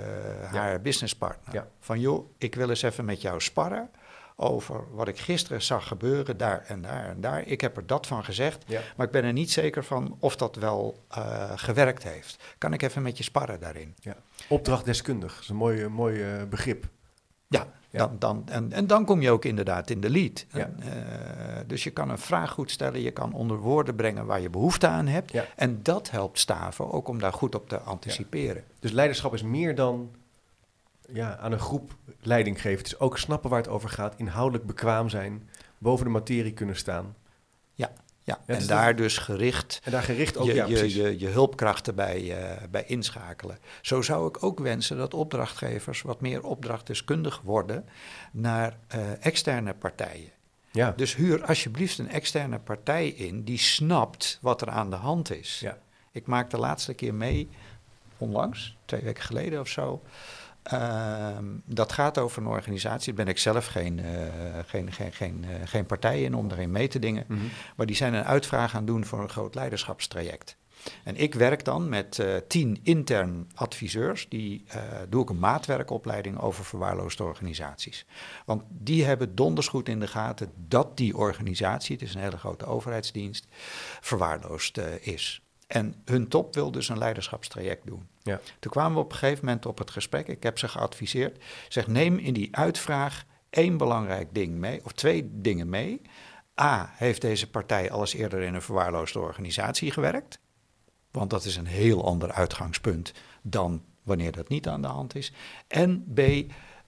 [0.52, 1.54] haar businesspartner.
[1.54, 1.66] Ja.
[1.80, 3.90] Van joh, ik wil eens even met jou sparren
[4.41, 7.47] over wat ik gisteren zag gebeuren daar en daar en daar.
[7.47, 8.64] Ik heb er dat van gezegd.
[8.66, 8.80] Ja.
[8.97, 12.43] Maar ik ben er niet zeker van of dat wel eh, gewerkt heeft.
[12.59, 13.95] Kan ik even met je sparren daarin?
[14.49, 15.32] Opdrachtdeskundig.
[15.32, 16.88] Dat is een mooi, eh, mooi eh, begrip.
[17.49, 17.99] Ja, Ja.
[17.99, 20.47] Dan, dan, en, en dan kom je ook inderdaad in de lead.
[20.53, 20.59] Ja.
[20.59, 20.76] En,
[21.66, 24.86] dus je kan een vraag goed stellen, je kan onder woorden brengen waar je behoefte
[24.86, 25.32] aan hebt.
[25.32, 25.45] Ja.
[25.57, 28.64] En dat helpt staven ook om daar goed op te anticiperen.
[28.78, 30.11] Dus leiderschap is meer dan
[31.12, 32.84] ja, aan een groep leiding geven.
[32.84, 35.48] Is ook snappen waar het over gaat, inhoudelijk bekwaam zijn,
[35.78, 37.16] boven de materie kunnen staan.
[37.74, 37.92] Ja,
[38.24, 41.28] Ja, en dus daar dus gericht En daar gericht ook, je, ja je, je, je
[41.28, 43.58] hulpkrachten bij, eh, bij inschakelen.
[43.80, 47.88] Zo zou ik ook wensen dat opdrachtgevers wat meer opdrachtdeskundig worden
[48.32, 50.30] naar eh, externe partijen.
[50.70, 50.92] ja.
[50.96, 55.61] Dus huur alsjeblieft een externe partij in die snapt wat er aan de hand is.
[55.61, 55.78] Ja.
[56.12, 57.48] Ik maakte de laatste keer mee,
[58.18, 60.02] onlangs, twee weken geleden of zo.
[60.62, 63.14] Ehm, dat gaat over een organisatie.
[63.14, 64.08] Daar ben ik zelf geen, eh,
[64.66, 67.24] geen, geen, geen, eh, geen partij in om daarin mee te dingen.
[67.28, 67.40] Mhm.
[67.76, 70.56] Maar die zijn een uitvraag aan doen voor een groot leiderschapstraject.
[71.04, 74.28] En ik werk dan met eh, tien intern adviseurs.
[74.28, 74.64] Die
[75.08, 78.06] doe ik een maatwerkopleiding over verwaarloosde organisaties.
[78.44, 82.38] Want die hebben donders goed in de gaten dat die organisatie, het is een hele
[82.38, 83.46] grote overheidsdienst,
[84.00, 85.42] verwaarloosd is.
[85.66, 88.08] En hun top wil dus een leiderschapstraject doen.
[88.22, 88.40] Ja.
[88.58, 90.28] Toen kwamen we op een gegeven moment op het gesprek.
[90.28, 91.44] Ik heb ze geadviseerd.
[91.68, 96.02] Zeg, neem in die uitvraag één belangrijk ding mee, of twee dingen mee.
[96.60, 100.38] A, heeft deze partij al eens eerder in een verwaarloosde organisatie gewerkt?
[101.10, 103.12] Want dat is een heel ander uitgangspunt
[103.42, 105.32] dan wanneer dat niet aan de hand is.
[105.66, 106.20] En B,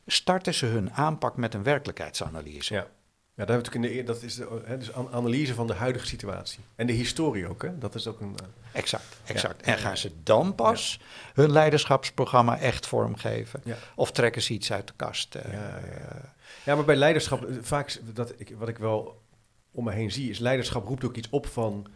[0.06, 2.74] starten ze hun aanpak met een werkelijkheidsanalyse.
[2.74, 2.86] Ja.
[3.34, 5.54] Ja, daar hebben we natuurlijk in de, eer- dat is de, hè, dus an- analyse
[5.54, 6.58] van de huidige situatie.
[6.76, 7.78] En de historie ook, hè?
[7.78, 8.36] Dat is ook een...
[8.42, 9.66] eh, Exact, exact.
[9.66, 9.72] Ja.
[9.72, 11.00] En gaan ze dan pas
[11.34, 13.60] hun leiderschapsprogramma echt vormgeven?
[13.64, 13.76] Ja.
[13.94, 15.34] Of trekken ze iets uit de kast?
[15.34, 16.32] eh, Ja, ja,
[16.64, 19.22] ja, maar bij leiderschap, eh, vaak dat ik, wat ik wel
[19.70, 21.86] om me heen zie, is leiderschap roept ook iets op van,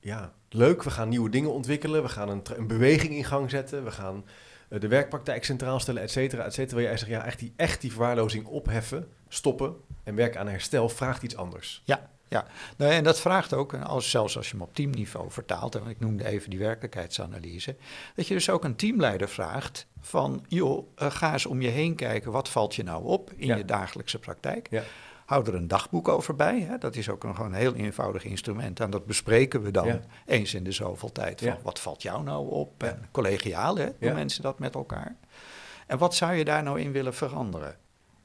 [0.00, 3.84] ja, leuk, we gaan nieuwe dingen ontwikkelen, we gaan een, een beweging in gang zetten,
[3.84, 4.32] we gaan eh,
[4.80, 6.74] de werkpraktijk centraal stellen, et cetera, et cetera.
[6.76, 10.88] Waar jij zegt, ja, echt die, echt die verwaarlozing opheffen, stoppen en werken aan herstel,
[10.88, 11.82] vraagt iets anders.
[11.84, 12.46] Ja, ja.
[12.76, 16.00] Nou, en dat vraagt ook, als, zelfs als je hem op teamniveau vertaalt, en ik
[16.00, 17.76] noemde even die werkelijkheidsanalyse,
[18.14, 21.94] dat je dus ook een teamleider vraagt van, joh, eh, ga eens om je heen
[21.94, 23.56] kijken, wat valt je nou op in Ja.
[23.56, 24.68] je dagelijkse praktijk?
[24.70, 24.82] Ja.
[25.24, 26.78] Hou er een dagboek over bij, hè?
[26.78, 30.00] dat is ook een gewoon een heel eenvoudig instrument en dat bespreken we dan Ja.
[30.26, 31.40] eens in de zoveel tijd.
[31.40, 31.56] Van.
[31.62, 32.82] Wat valt jou nou op?
[32.82, 35.16] En collegiaal, hè, doen mensen dat met elkaar.
[35.86, 37.76] En wat zou je daar nou in willen veranderen?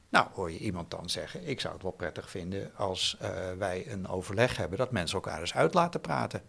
[0.08, 3.84] Nou, hoor je iemand dan zeggen, ik zou het wel prettig vinden als eh, wij
[3.88, 6.42] een overleg hebben dat mensen elkaar eens uit laten praten.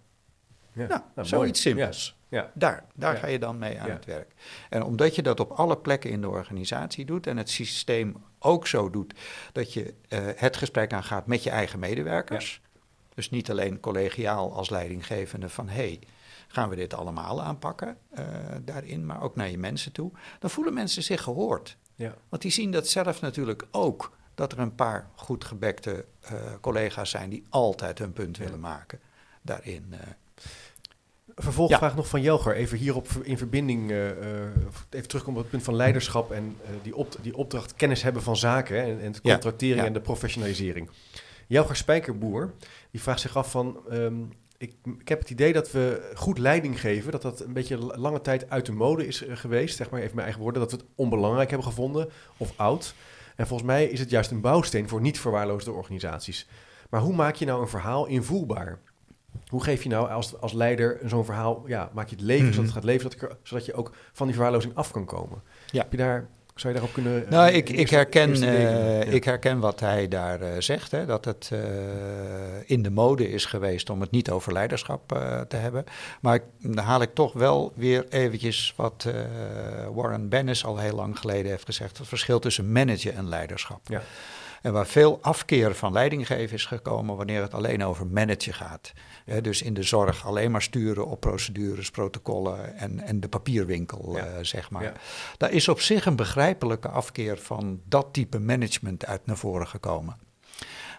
[0.74, 0.88] Ja.
[0.88, 1.28] Nou, mooi.
[1.28, 2.18] zoiets simpels.
[2.28, 2.52] Ja.
[2.54, 3.20] Daar, daar Ja.
[3.20, 4.34] ga je dan mee aan het werk.
[4.70, 8.68] En omdat je dat op alle plekken in de organisatie doet en het systeem ook
[8.68, 9.14] zo doet
[9.52, 12.62] dat je eh, het gesprek aangaat met je eigen medewerkers.
[13.16, 16.00] Dus niet alleen collegiaal als leidinggevende van hé, hey,
[16.48, 18.26] gaan we dit allemaal aanpakken eh,
[18.62, 20.12] daarin, maar ook naar je mensen toe.
[20.40, 21.78] Dan voelen mensen zich gehoord.
[21.96, 22.14] Ja.
[22.30, 24.18] Want die zien dat zelf natuurlijk ook.
[24.36, 29.00] Dat er een paar goed gebekte eh, collega's zijn die altijd hun punt willen maken
[29.42, 29.94] daarin.
[31.42, 34.06] Vervolgvraag nog van Jelger, even hierop in verbinding, eh,
[34.90, 38.22] even terugkomen op het punt van leiderschap en eh, die, op, die opdracht kennis hebben
[38.22, 39.86] van zaken hè, en, en de contractering ja.
[39.86, 40.90] en de professionalisering.
[41.48, 42.54] Jelger Spijkerboer,
[42.92, 44.16] die vraagt zich af van, ehm,
[44.58, 48.22] ik, ik heb het idee dat we goed leiding geven, dat dat een beetje lange
[48.22, 50.86] tijd uit de mode is geweest, zeg maar even mijn eigen woorden, dat we het
[50.96, 52.94] onbelangrijk hebben gevonden of oud.
[53.36, 56.48] En volgens mij is het juist een bouwsteen voor niet verwaarloosde organisaties.
[56.90, 58.80] Maar hoe maak je nou een verhaal invoelbaar?
[59.48, 62.54] Hoe geef je nou als, als leider zo'n verhaal, ja, maak je het leven Mhm.
[62.54, 63.12] zodat het gaat leven,
[63.44, 65.42] zodat, je ook van die verwaarlozing af kan komen?
[65.66, 65.82] Ja.
[65.82, 67.26] Heb je daar, zou je daarop kunnen...
[67.30, 69.12] Nou, eh, ik, ik, herken, eh, Ja.
[69.12, 70.92] ik herken wat hij daar eh, zegt.
[70.92, 71.52] Hè, dat het
[72.66, 75.08] in de mode is geweest om het niet over leiderschap
[75.48, 75.84] te hebben.
[76.22, 79.08] Maar ik, dan haal ik toch wel weer eventjes wat
[79.94, 81.98] Warren Bennis al heel lang geleden heeft gezegd.
[81.98, 83.80] Het verschil tussen managen en leiderschap.
[83.84, 84.02] Ja.
[84.62, 88.94] En waar veel afkeer van leidinggeven is gekomen wanneer het alleen over managen gaat.
[89.42, 94.26] Dus in de zorg alleen maar sturen op procedures, protocollen en, en de papierwinkel, Ja.
[94.26, 94.84] eh, zeg maar.
[94.84, 94.94] Ja.
[95.38, 100.18] Daar is op zich een begrijpelijke afkeer van dat type management uit naar voren gekomen.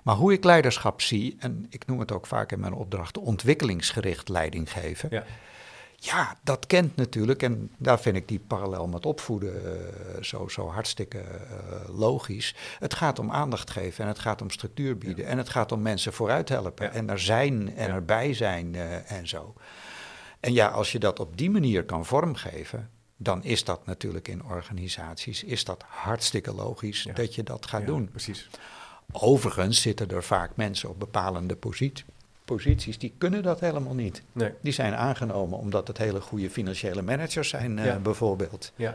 [0.02, 4.28] Maar hoe ik leiderschap zie, en ik noem het ook vaak in mijn opdracht ontwikkelingsgericht
[4.28, 5.08] leiding geven.
[5.12, 5.24] Ja.
[6.05, 10.68] Ja, dat kent natuurlijk, en daar vind ik die parallel met opvoeden uh, zo, zo
[10.68, 12.55] hartstikke uh, logisch.
[12.78, 15.24] Het gaat om aandacht geven en het gaat om structuur bieden.
[15.24, 15.30] Ja.
[15.30, 16.92] En het gaat om mensen vooruit helpen ja.
[16.92, 19.55] en er zijn en erbij zijn uh, en zo.
[20.40, 24.44] En ja, als je dat op die manier kan vormgeven, dan is dat natuurlijk in
[24.44, 28.11] organisaties is dat hartstikke logisch dat je dat gaat doen.
[28.11, 28.48] Precies.
[29.12, 32.05] Overigens zitten er vaak mensen op bepalende posities
[32.45, 34.22] posities, die kunnen dat helemaal niet.
[34.32, 34.51] Nee.
[34.61, 37.99] Die zijn aangenomen omdat het hele goede financiële managers zijn, uh, Ja.
[37.99, 38.72] bijvoorbeeld.
[38.76, 38.95] Ja.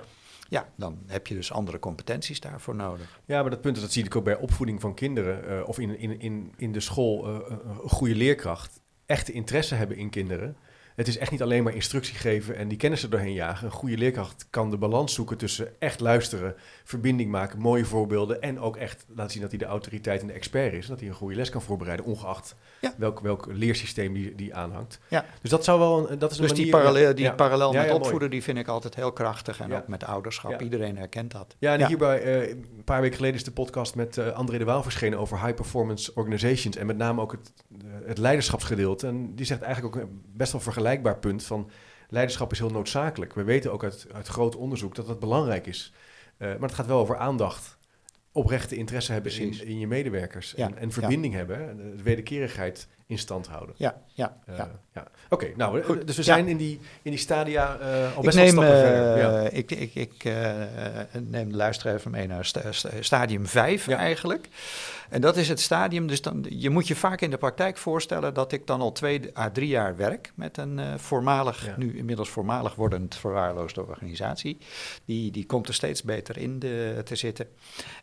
[0.49, 3.19] Ja, dan heb je dus andere competenties daarvoor nodig.
[3.25, 5.99] Ja, maar dat punt, dat zie ik ook bij opvoeding van kinderen uh, of in,
[5.99, 7.39] in, in, in de school, uh,
[7.83, 10.55] een goede leerkracht, echte interesse hebben in kinderen.
[10.97, 13.65] Het is echt niet alleen maar instructie geven en die kennis er doorheen jagen.
[13.65, 18.59] Een goede leerkracht kan de balans zoeken tussen echt luisteren, verbinding maken, mooie voorbeelden en
[18.59, 20.87] ook echt laten zien dat hij de autoriteit en de expert is.
[20.87, 22.93] Dat hij een goede les kan voorbereiden, ongeacht Ja.
[22.97, 24.99] welk, welk leersysteem die, die aanhangt.
[25.07, 25.25] Ja.
[25.41, 27.33] Dus dat zou wel een, dat is een Dus die manier- parallel, die ja.
[27.33, 29.59] parallel met opvoeden, die vind ik altijd heel krachtig.
[29.59, 30.61] En ook met ouderschap.
[30.61, 31.55] Iedereen herkent dat.
[31.59, 34.63] Ja, en hierbij, eh, een paar weken geleden is de podcast met eh, André de
[34.65, 36.75] Waal verschenen over high performance organizations.
[36.75, 39.07] En met name ook het, eh, het leiderschapsgedeelte.
[39.07, 40.03] En die zegt eigenlijk ook
[40.35, 40.85] best wel vergelijkbaar
[41.19, 41.69] punt van
[42.09, 43.33] leiderschap is heel noodzakelijk.
[43.33, 45.93] We weten ook uit, uit groot onderzoek dat dat belangrijk is.
[46.37, 47.77] Eh, maar het gaat wel over aandacht.
[48.31, 50.53] Oprechte interesse hebben in, in je medewerkers.
[50.55, 51.69] Ja, En, en verbinding hebben.
[51.69, 53.75] en De wederkerigheid in stand houden.
[53.77, 54.71] Ja, ja, Eh, ja.
[54.93, 55.07] ja.
[55.29, 58.55] Oké, nou, Goed, dus we zijn in, die, in die stadia eh, al Ik neem,
[58.55, 59.17] wel stappen eh, verder.
[59.43, 59.49] Ja.
[59.49, 60.61] ik, ik, ik eh,
[61.19, 63.97] neem de luisteraar even mee naar sta- sta- stadium 5 Ja.
[63.97, 64.47] eigenlijk.
[65.09, 68.33] En dat is het stadium, dus dan, je moet je vaak in de praktijk voorstellen
[68.33, 71.73] dat ik dan al twee à drie jaar werk met een eh, voormalig, Ja.
[71.77, 74.57] nu inmiddels voormalig wordend verwaarloosde organisatie.
[75.05, 77.47] Die, die komt er steeds beter in de, te zitten.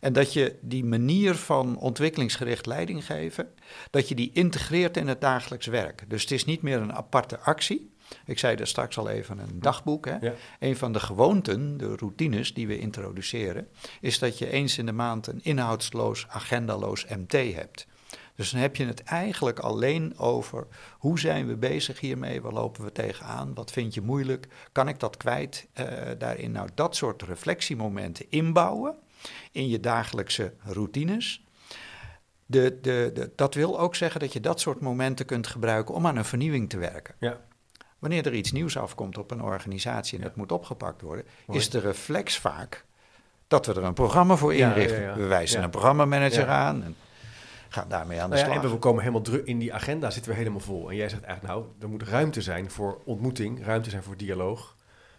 [0.01, 3.47] En dat je die manier van ontwikkelingsgericht leiding geven,
[3.89, 6.03] dat je die integreert in het dagelijks werk.
[6.07, 7.93] Dus het is niet meer een aparte actie.
[8.25, 10.05] Ik zei er straks al even een dagboek.
[10.05, 10.17] Hè?
[10.21, 10.33] Ja.
[10.59, 13.67] Een van de gewoonten, de routines die we introduceren,
[14.01, 17.87] is dat je eens in de maand een inhoudsloos, agendaloos MT hebt.
[18.35, 22.83] Dus dan heb je het eigenlijk alleen over hoe zijn we bezig hiermee, waar lopen
[22.83, 25.87] we tegenaan, wat vind je moeilijk, kan ik dat kwijt eh,
[26.17, 26.51] daarin.
[26.51, 28.95] Nou, dat soort reflectiemomenten inbouwen
[29.51, 31.43] in je dagelijkse routines.
[32.45, 36.07] De, de, de, dat wil ook zeggen dat je dat soort momenten kunt gebruiken om
[36.07, 37.15] aan een vernieuwing te werken.
[37.19, 37.41] Ja.
[38.05, 41.59] Wanneer er iets nieuws afkomt op een organisatie en dat moet opgepakt worden, Mooi.
[41.59, 42.85] is de reflex vaak
[43.47, 45.01] dat we er een programma voor inrichten.
[45.01, 45.15] ja, ja.
[45.15, 46.47] We wijzen een programmanager Ja.
[46.67, 46.95] aan en
[47.69, 48.63] gaan daarmee aan de Nou slag.
[48.63, 50.89] en we komen helemaal druk in die agenda, zitten we helemaal vol.
[50.89, 54.74] En jij zegt eigenlijk, nou, er moet ruimte zijn voor ontmoeting, ruimte zijn voor dialoog.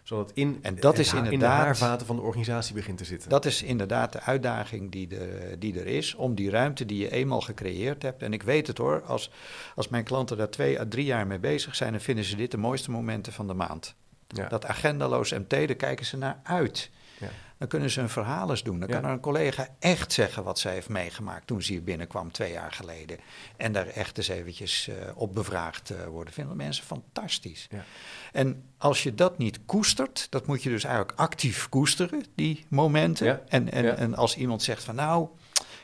[0.07, 2.97] Zodat het in, En dat is ha- in de inderdaad- haarvaten van de organisatie begint
[2.97, 3.29] te zitten.
[3.29, 7.11] Dat is inderdaad de uitdaging die, de, die er is, om die ruimte die je
[7.11, 8.21] eenmaal gecreëerd hebt.
[8.23, 9.31] En ik weet het hoor, als,
[9.75, 12.51] als mijn klanten daar twee à drie jaar mee bezig zijn, dan vinden ze dit
[12.51, 13.95] de mooiste momenten van de maand.
[14.27, 14.47] ja.
[14.47, 16.89] Dat agendaloos MT, daar kijken ze naar uit.
[17.19, 17.27] Ja.
[17.57, 18.79] Dan kunnen ze een verhaal eens doen.
[18.79, 22.31] Dan kan er een collega echt zeggen wat zij heeft meegemaakt toen ze hier binnenkwam
[22.31, 23.17] twee jaar geleden.
[23.57, 26.33] En daar echt eens eventjes eh, op bevraagd eh, worden.
[26.33, 27.67] Vinden mensen fantastisch.
[27.69, 27.83] Ja.
[28.31, 33.25] En als je dat niet koestert, dat moet je dus eigenlijk actief koesteren, die momenten.
[33.25, 33.41] Ja.
[33.47, 35.27] En, en, en als iemand zegt van nou,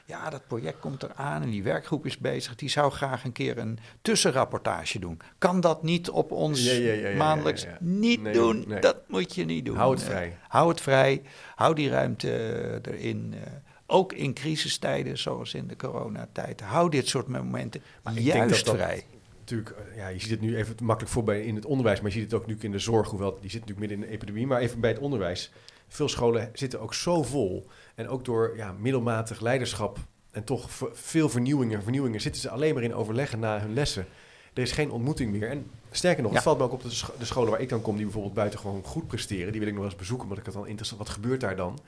[0.05, 3.57] ja, dat project komt eraan en die werkgroep is bezig, die zou graag een keer
[3.57, 5.19] een tussenrapportage doen.
[5.37, 7.65] Kan dat niet op ons Ja, ja, ja, ja, ja, maandelijks?
[7.79, 8.79] Niet Nee, doen, nee.
[8.79, 9.75] dat moet je niet doen.
[9.77, 10.37] Hou het Eh, vrij.
[10.47, 11.21] hou het vrij,
[11.55, 13.33] hou die ruimte eh, erin.
[13.43, 13.51] eh,
[13.85, 16.61] ook in crisistijden, zoals in de coronatijd.
[16.61, 19.03] Hou dit soort momenten Maar ik denk juist dat dat- vrij.
[19.39, 22.19] Natuurlijk, eh, ja, je ziet het nu even makkelijk voorbij in het onderwijs, maar je
[22.19, 24.47] ziet het ook nu in de zorg, hoewel die zit natuurlijk midden in de epidemie,
[24.47, 25.51] maar even bij het onderwijs.
[25.87, 29.97] Veel scholen zitten ook zo vol en ook door ja, middelmatig leiderschap
[30.31, 34.05] en toch veel vernieuwingen, vernieuwingen zitten ze alleen maar in overleggen na hun lessen.
[34.53, 35.49] Er is geen ontmoeting meer.
[35.49, 36.37] En sterker nog, Ja.
[36.37, 38.59] het valt me ook op de, de scholen waar ik dan kom, die bijvoorbeeld buiten
[38.59, 40.99] gewoon goed presteren, die wil ik nog wel eens bezoeken, omdat ik het dan interessant,
[41.01, 41.79] wat gebeurt daar dan?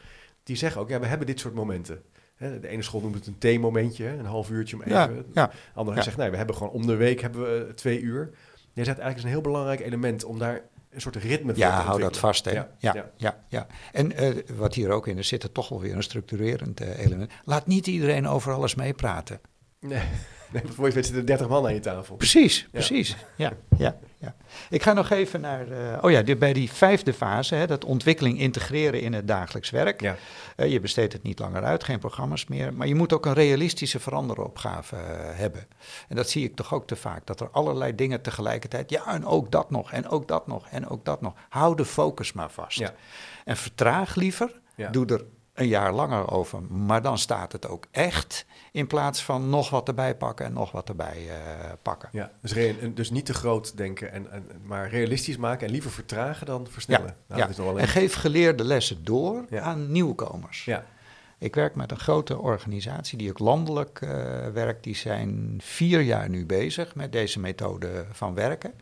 [0.44, 2.02] Die zeggen ook, ja, we hebben dit soort momenten.
[2.36, 5.52] Hè, De ene school noemt het een theemomentje, een half uurtje om even Ja, ja.
[5.74, 6.04] Anderen Ja.
[6.06, 8.30] zegt, nee, we hebben gewoon om de week hebben we twee uur.
[8.76, 11.80] Jij zegt eigenlijk is een heel belangrijk element om daar een soort ritme voor Ja,
[11.80, 12.46] te hou dat vast.
[12.46, 12.52] Hè.
[12.52, 13.12] Ja, Ja, ja.
[13.18, 13.44] ja.
[13.48, 16.82] ja, En eh, wat hier ook in is, zit er toch wel weer een structurerend
[16.82, 17.32] eh, element.
[17.44, 19.40] Laat niet iedereen over alles meepraten.
[19.80, 20.02] Nee,
[20.64, 22.16] nee, je weet zitten er 30 man aan je tafel.
[22.16, 23.16] Precies, precies.
[23.36, 24.36] Ja, ja, ja.
[24.70, 27.86] Ik ga nog even naar, eh, oh ja, dit- bij die vijfde fase, hè, dat
[27.86, 30.02] ontwikkeling integreren in het dagelijks werk.
[30.02, 30.16] Ja,
[30.56, 32.74] Eh, je besteedt het niet langer uit, geen programma's meer.
[32.74, 35.68] Maar je moet ook een realistische veranderopgave eh, hebben.
[36.08, 37.26] En dat zie ik toch ook te vaak.
[37.26, 38.90] Dat er allerlei dingen tegelijkertijd.
[38.90, 39.92] Ja, en ook dat nog.
[39.92, 40.68] En ook dat nog.
[40.68, 41.34] En ook dat nog.
[41.50, 42.80] Hou de focus maar vast.
[42.80, 42.94] Ja.
[43.46, 44.60] En vertraag liever.
[44.76, 44.90] Ja.
[44.90, 46.62] Doe er een jaar langer over.
[46.64, 48.46] Maar dan staat het ook echt
[48.76, 51.34] in plaats van nog wat erbij pakken en nog wat erbij uh,
[51.82, 52.10] pakken.
[52.12, 52.54] Ja, dus,
[52.94, 57.08] dus niet te groot denken, en, en, maar realistisch maken en liever vertragen dan versnellen.
[57.08, 57.48] Ja, Nou, ja.
[57.48, 59.62] dat is nog en geef geleerde lessen door Ja.
[59.62, 60.66] aan nieuwkomers.
[60.66, 60.86] ja.
[61.46, 64.10] Ik werk met een grote organisatie die ook landelijk eh,
[64.54, 64.84] werkt.
[64.84, 68.74] Die zijn vier jaar nu bezig met deze methode van werken.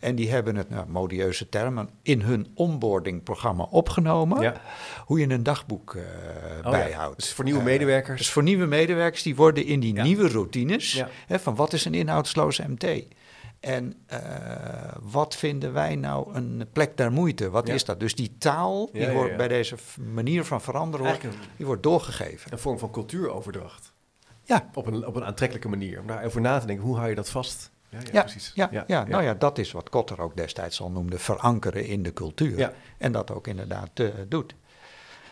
[0.00, 4.40] En die hebben het, nou, modieuze termen, in hun onboardingprogramma opgenomen.
[4.42, 4.60] Ja.
[5.04, 7.16] Hoe je een dagboek eh, Oh ja, bijhoudt.
[7.20, 8.18] Dus voor nieuwe Eh, medewerkers.
[8.18, 10.02] dus voor nieuwe medewerkers, die worden in die Ja.
[10.02, 12.84] nieuwe routines, hè, van wat is een inhoudsloos MT?
[13.60, 14.18] En eh,
[15.00, 17.50] wat vinden wij nou een plek der moeite?
[17.50, 17.74] Wat Ja.
[17.74, 18.00] is dat?
[18.00, 19.74] Dus die taal, die Ja, ja, wordt bij deze
[20.12, 22.52] manier van veranderen, Eigenlijk die wordt doorgegeven.
[22.52, 23.92] een vorm van cultuuroverdracht.
[24.44, 24.70] Ja.
[24.74, 26.00] Op een, op een aantrekkelijke manier.
[26.00, 27.70] Om daarover na te denken, hoe hou je dat vast?
[27.88, 28.52] Ja, ja, Ja, precies.
[28.54, 32.12] Ja, ja, nou ja, dat is wat Kotter ook destijds al noemde, verankeren in de
[32.12, 32.58] cultuur.
[32.58, 32.72] Ja.
[32.98, 34.54] En dat ook inderdaad eh, doet.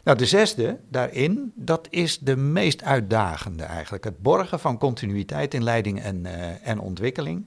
[0.04, 4.04] Nou, de zesde daarin, dat is de meest uitdagende eigenlijk.
[4.04, 7.44] Het borgen van continuïteit in leiding en, eh, en ontwikkeling.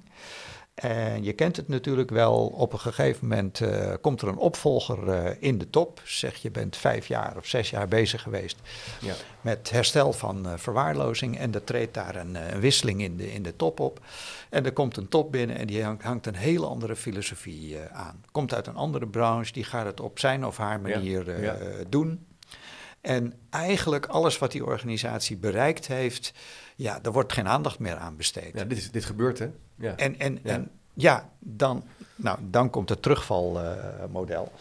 [0.80, 5.10] En je kent het natuurlijk wel, op een gegeven moment eh, komt er een opvolger
[5.10, 6.02] eh, in de top.
[6.04, 8.58] Zeg je bent vijf jaar of zes jaar bezig geweest
[9.02, 9.14] Ja.
[9.42, 11.38] met herstel van eh, verwaarlozing.
[11.38, 14.00] En er treedt daar een, een wisseling in de, in de top op.
[14.50, 18.24] En er komt een top binnen en die hangt, hangt een hele andere filosofie aan.
[18.32, 21.58] Komt uit een andere branche, die gaat het op zijn of haar manier ja.
[21.90, 22.26] doen.
[23.02, 26.34] En eigenlijk alles wat die organisatie bereikt heeft,
[26.82, 28.52] ja, daar wordt geen aandacht meer aan besteed.
[28.54, 29.48] Ja, dit, is, dit gebeurt, hè?
[29.76, 29.96] Ja.
[29.96, 30.50] En, en, Ja.
[30.54, 31.84] en ja, dan,
[32.16, 34.52] nou, dan komt het terugvalmodel.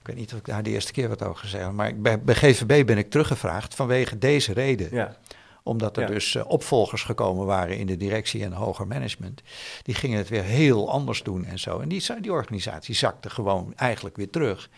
[0.00, 2.02] ik weet niet of ik daar de eerste keer wat over gezegd heb, maar ik-
[2.02, 4.88] bij, bij GVB ben ik teruggevraagd vanwege deze reden.
[4.90, 5.16] ja.
[5.62, 6.08] Omdat er Ja.
[6.08, 9.42] dus eh, opvolgers gekomen waren in de directie en hoger management.
[9.82, 11.78] Die gingen het weer heel anders doen en zo.
[11.78, 14.70] En die, die organisatie zakte gewoon eigenlijk weer terug.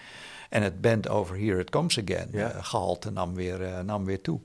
[0.49, 2.51] En het band over here it comes again Ja.
[2.51, 4.41] eh, gehalte nam weer, eh, nam weer toe.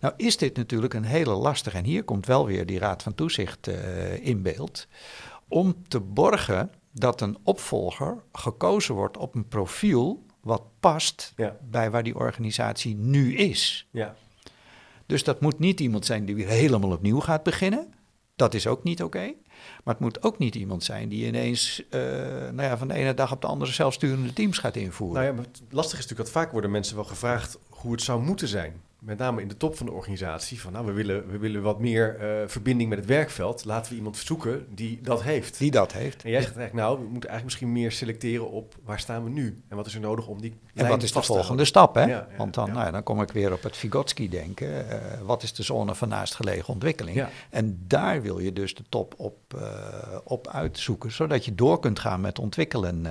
[0.00, 3.14] Nou is dit natuurlijk een hele lastige, en hier komt wel weer die raad van
[3.14, 4.86] toezicht eh, in beeld,
[5.48, 11.56] om te borgen dat een opvolger gekozen wordt op een profiel wat past Ja.
[11.70, 13.88] bij waar die organisatie nu is.
[13.90, 14.14] ja.
[15.06, 17.94] Dus dat moet niet iemand zijn die weer helemaal opnieuw gaat beginnen.
[18.36, 19.32] Dat is ook niet oké.
[19.84, 22.00] Maar het moet ook niet iemand zijn die ineens eh,
[22.50, 25.16] nou ja, van de ene dag op de andere zelfsturende teams gaat invoeren.
[25.22, 28.02] Nou ja, maar het lastige is natuurlijk dat vaak worden mensen wel gevraagd hoe het
[28.02, 28.82] zou moeten zijn.
[28.98, 30.60] Met name in de top van de organisatie.
[30.60, 33.64] Van nou, we willen, we willen wat meer eh, verbinding met het werkveld.
[33.64, 35.58] Laten we iemand zoeken die dat heeft.
[35.58, 36.24] Die dat heeft.
[36.24, 39.30] En jij zegt eigenlijk, nou, we moeten eigenlijk misschien meer selecteren op waar staan we
[39.30, 39.62] nu?
[39.68, 41.94] En wat is er nodig om die En wat is de volgende stap?
[41.94, 42.00] Hè?
[42.00, 42.72] Ja, ja, Want dan, ja.
[42.72, 44.90] Nou ja, dan kom ik weer op het Vygotsky denken.
[44.90, 47.26] Eh, wat is de zone van naastgelegen ontwikkeling?
[47.50, 51.98] En daar wil je dus de top op, eh, op uitzoeken, zodat je door kunt
[51.98, 53.06] gaan met ontwikkelen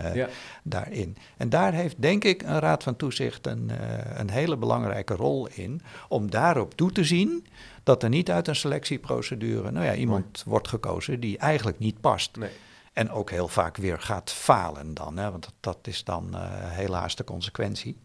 [0.64, 1.18] daarin.
[1.38, 3.72] En daar heeft denk ik een raad van toezicht een,
[4.14, 5.77] een hele belangrijke rol in,
[6.08, 7.48] om daarop toe te zien
[7.84, 12.36] dat er niet uit een selectieprocedure, nou ja, iemand wordt gekozen die eigenlijk niet past.
[12.36, 12.50] Nee.
[12.94, 16.42] En ook heel vaak weer gaat falen dan, hè, want dat, dat is dan eh,
[16.52, 17.98] helaas de consequentie.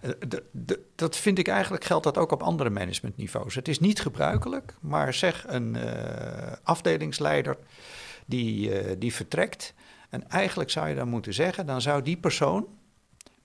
[0.00, 3.54] Eh, de- de- dat vind ik eigenlijk geldt dat ook op andere managementniveaus.
[3.54, 7.56] Het is niet gebruikelijk, maar zeg een eh, afdelingsleider
[8.26, 9.74] die, die vertrekt.
[10.10, 12.66] En eigenlijk zou je dan moeten zeggen, dan zou die persoon,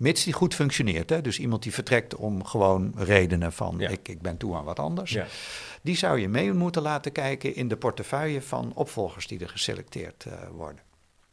[0.01, 3.89] mits die goed functioneert, hè, dus iemand die vertrekt om gewoon redenen van Ja.
[3.89, 5.25] ik, ik ben toe aan wat anders, Ja.
[5.81, 10.25] die zou je mee moeten laten kijken in de portefeuille van opvolgers die er geselecteerd
[10.25, 10.81] eh, worden.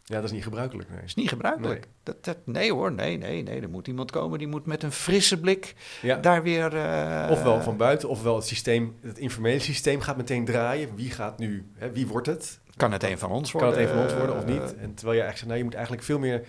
[0.05, 0.89] ja, dat is niet gebruikelijk.
[0.89, 0.99] Nee.
[0.99, 1.81] Dat is niet gebruikelijk.
[1.81, 1.93] Nee.
[2.03, 3.61] Dat, dat, nee hoor, nee, nee, nee.
[3.61, 6.17] Er moet iemand komen die moet met een frisse blik Ja.
[6.17, 6.77] daar weer...
[6.77, 10.95] eh, Ofwel van buiten, ofwel het systeem, het informele systeem gaat meteen draaien.
[10.95, 12.61] Wie gaat nu, hè, wie wordt het?
[12.77, 13.81] Kan het een van ons Kan worden?
[13.81, 14.77] het een van ons worden of eh, niet?
[14.77, 16.43] En terwijl je eigenlijk zegt, nou, je moet eigenlijk veel meer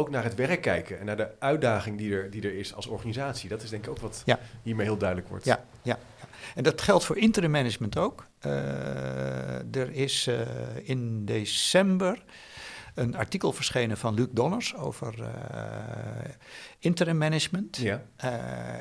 [0.00, 2.86] ook naar het werk kijken en naar de uitdaging die er, die er is als
[2.86, 3.48] organisatie.
[3.48, 4.38] Dat is denk ik ook wat Ja.
[4.62, 5.44] hiermee heel duidelijk wordt.
[5.44, 6.26] Ja, ja, ja.
[6.54, 8.26] En dat geldt voor interim management ook.
[8.38, 10.38] Eh, er is eh,
[10.82, 12.22] in december
[12.94, 16.30] een artikel verschenen van Luc Donners over eh,
[16.80, 17.76] interim management.
[17.76, 18.02] Ja.
[18.16, 18.30] Eh,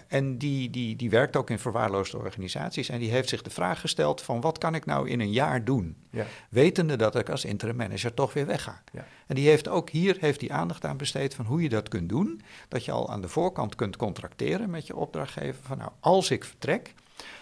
[0.08, 2.90] en die, die, die werkt ook in verwaarloosde organisaties.
[2.90, 5.64] En die heeft zich de vraag gesteld van wat kan ik nou in een jaar
[5.64, 5.96] doen?
[6.10, 6.26] Ja.
[6.50, 8.82] Wetende dat ik als interim manager toch weer wegga.
[8.92, 9.06] Ja.
[9.28, 12.10] En die heeft ook hier heeft die aandacht aan besteed van hoe je dat kunt
[12.10, 12.42] doen.
[12.68, 15.64] Dat je al aan de voorkant kunt contracteren met je opdrachtgever.
[15.64, 16.94] Van nou, als ik vertrek,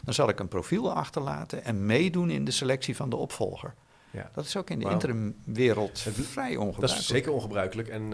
[0.03, 3.73] dan zal ik een profiel achterlaten en meedoen in de selectie van de opvolger.
[4.17, 4.29] Ja.
[4.33, 4.93] Dat is ook in de Wauw.
[4.93, 6.99] interimwereld vrij Dat ongebruikelijk.
[6.99, 7.87] is zeker ongebruikelijk.
[7.87, 8.09] En eh,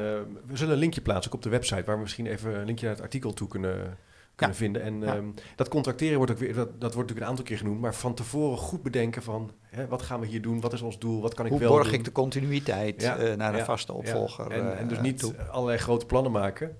[0.45, 2.85] we zullen een linkje plaatsen ook op de website, waar we misschien even een linkje
[2.85, 3.97] naar het artikel toe kunnen,
[4.35, 4.81] kunnen vinden.
[4.81, 5.15] En Ja.
[5.15, 5.25] ehm,
[5.55, 8.13] dat contracteren wordt ook weer, dat, dat wordt natuurlijk een aantal keer genoemd, maar van
[8.13, 11.33] tevoren goed bedenken van, hè, wat gaan we hier doen, wat is ons doel, wat
[11.33, 11.93] kan ik Hoe wel borg doen?
[11.93, 15.33] ik de continuïteit Ja, eh, naar een vaste opvolger En, en dus eh, niet toe.
[15.51, 16.77] allerlei grote plannen maken.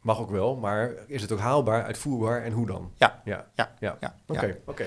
[0.00, 2.92] Mag ook wel, maar is het ook haalbaar, uitvoerbaar en hoe dan?
[2.96, 3.20] Ja.
[3.24, 3.46] Ja.
[3.54, 3.70] Ja.
[4.26, 4.54] Oké, Ja.
[4.66, 4.86] oké.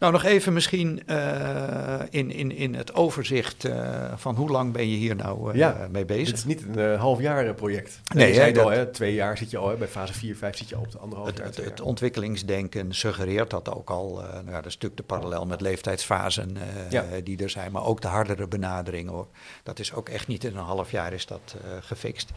[0.00, 4.88] Nou, nog even misschien eh, in, in, in het overzicht eh, van hoe lang ben
[4.88, 6.34] je hier nou eh, Ja, mee bezig?
[6.34, 8.00] is niet een half jaar project.
[8.14, 10.12] Nee, je zei hè, het al, hè, twee jaar zit je al, hè, bij fase
[10.12, 11.46] 4, 5 zit je al op de anderhalf Het, jaar.
[11.46, 14.14] het, het ontwikkelingsdenken suggereert dat ook al.
[14.14, 16.56] nou ja, dat is natuurlijk de parallel met leeftijdsfasen
[16.90, 17.04] Ja.
[17.24, 17.72] die er zijn.
[17.72, 19.26] Maar ook de hardere benaderingen hoor.
[19.62, 22.30] Dat is ook echt niet in een half jaar is dat gefixt.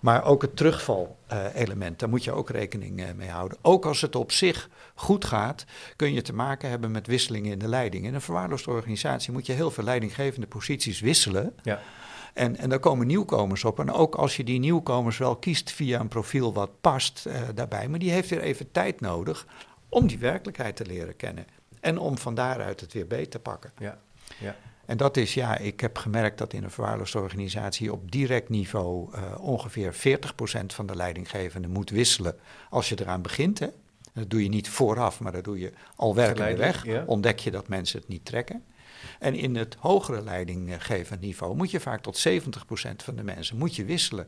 [0.00, 3.58] Maar ook het terugval-element, daar moet je ook rekening mee houden.
[3.62, 5.64] Ook als het op zich goed gaat,
[5.96, 8.06] kun je te maken hebben met wisselingen in de leiding.
[8.06, 11.54] In een verwaarloosde organisatie moet je heel veel leidinggevende posities wisselen.
[11.62, 11.80] Ja.
[12.34, 13.80] En, en daar komen nieuwkomers op.
[13.80, 17.88] En ook als je die nieuwkomers wel kiest via een profiel wat past eh, daarbij.
[17.88, 19.46] Maar die heeft weer even tijd nodig
[19.88, 21.46] om die werkelijkheid te leren kennen.
[21.80, 23.72] En om van daaruit het weer beter te pakken.
[23.78, 23.98] Ja.
[24.38, 24.56] Ja.
[24.86, 29.12] En dat is, ja, ik heb gemerkt dat in een verwaarloosde organisatie op direct niveau
[29.12, 29.96] eh, ongeveer 40%
[30.66, 32.36] van de leidinggevenden moet wisselen
[32.70, 33.58] als je eraan begint.
[33.58, 33.68] Hè.
[34.14, 36.84] Dat doe je niet vooraf, maar dat doe je al werkende weg.
[36.86, 37.02] ja.
[37.06, 38.64] Ontdek je dat mensen het niet trekken.
[39.18, 42.30] En in het hogere leidinggevend niveau moet je vaak tot 70%
[42.96, 44.26] van de mensen moet je wisselen.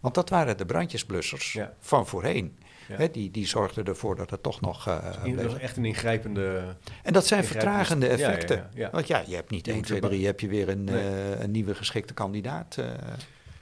[0.00, 1.74] Want dat waren de brandjesblussers Ja.
[1.80, 2.58] van voorheen.
[2.98, 3.06] Ja.
[3.06, 4.84] Die, die zorgden ervoor dat het toch nog
[5.22, 5.36] bleef.
[5.36, 6.76] Dat is echt een ingrijpende...
[7.02, 8.70] En dat zijn vertragende effecten.
[8.74, 8.90] ja.
[8.90, 10.84] Want ja, je hebt niet Je 1, moet 2, weer 3, heb je weer een,
[10.84, 11.08] Nee.
[11.08, 12.76] eh, een nieuwe geschikte kandidaat.
[12.76, 12.86] eh.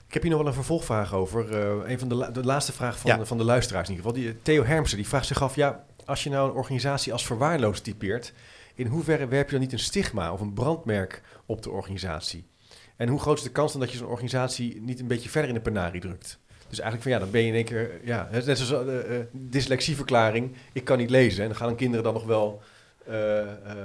[0.07, 1.51] Ik heb hier nog wel een vervolgvraag over.
[1.83, 3.25] Eh, een van de, la- de laatste vraag van, Ja.
[3.25, 4.23] van de luisteraars in ieder geval.
[4.23, 5.55] Die, Theo Hermsen, die vraagt zich af...
[5.55, 8.33] Ja, als je nou een organisatie als verwaarloosd typeert...
[8.75, 12.47] in hoeverre werp je dan niet een stigma of een brandmerk op de organisatie?
[12.95, 15.49] En hoe groot is de kans dan dat je zo'n organisatie niet een beetje verder
[15.49, 16.39] in de penarie drukt?
[16.67, 17.99] Dus eigenlijk van ja, dan ben je in één keer...
[18.03, 20.55] Ja, het is net zoals uh, uh, dyslexieverklaring.
[20.73, 21.41] Ik kan niet lezen.
[21.43, 22.61] En dan gaan kinderen dan nog wel...
[23.07, 23.77] eh, eh, eh,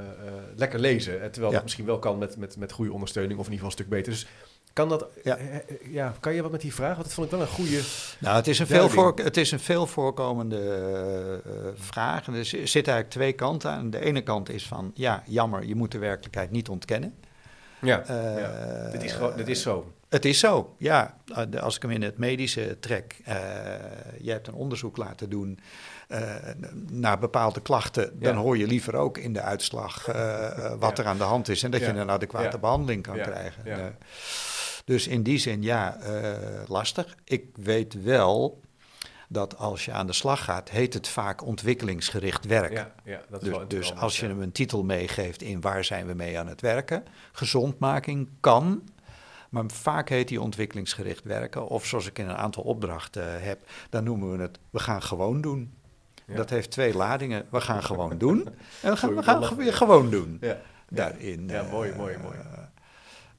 [0.56, 1.12] lekker lezen.
[1.22, 1.52] Eh, Terwijl Ja.
[1.52, 3.98] dat misschien wel kan met, met, met goede ondersteuning of in ieder geval een stuk
[4.04, 4.12] beter.
[4.12, 4.26] Dus
[4.72, 5.38] kan dat, Ja.
[5.38, 5.60] ja.
[5.90, 6.92] ja, kan je wat met die vraag?
[6.94, 7.80] Want dat vond ik wel een goede.
[8.18, 10.58] Nou, het is een veel, voor, het is een veel voorkomende
[11.44, 12.26] eh, vraag.
[12.26, 13.90] En er zi- zitten eigenlijk twee kanten aan.
[13.90, 17.14] De ene kant is van, ja, jammer, je moet de werkelijkheid niet ontkennen.
[17.80, 18.88] Ja, Eh, ja.
[18.90, 19.92] Dit, is dit is zo.
[20.08, 21.16] Het is zo, ja.
[21.54, 23.36] Uh, Als ik hem in het medische trek, eh
[24.20, 25.58] je hebt een onderzoek laten doen
[26.08, 26.20] eh,
[26.90, 31.02] naar bepaalde klachten, dan hoor je liever ook in de uitslag eh, eh, wat Ja.
[31.02, 31.92] er aan de hand is en dat Ja.
[31.92, 32.58] je een adequate Ja.
[32.58, 33.22] behandeling kan Ja.
[33.22, 33.96] krijgen.
[34.84, 37.16] Eh, dus in die zin, ja, eh, lastig.
[37.24, 38.60] Ik weet wel
[39.28, 42.72] dat als je aan de slag gaat, heet het vaak ontwikkelingsgericht werk.
[42.72, 45.84] Ja, ja, dat is Dus, wel dus als je hem een titel meegeeft in waar
[45.84, 48.82] zijn we mee aan het werken, gezondmaking kan,
[49.50, 51.68] maar vaak heet die ontwikkelingsgericht werken.
[51.68, 53.58] Of zoals ik in een aantal opdrachten heb,
[53.90, 55.74] dan noemen we het we gaan gewoon doen.
[56.26, 56.34] Ja.
[56.34, 57.46] Dat heeft twee ladingen.
[57.50, 58.48] We gaan gewoon doen.
[58.82, 60.38] En we gaan, we weer gewoon doen.
[60.40, 60.60] Ja.
[60.88, 61.48] Daarin.
[61.48, 62.36] Ja, eh, mooi, mooi, mooi.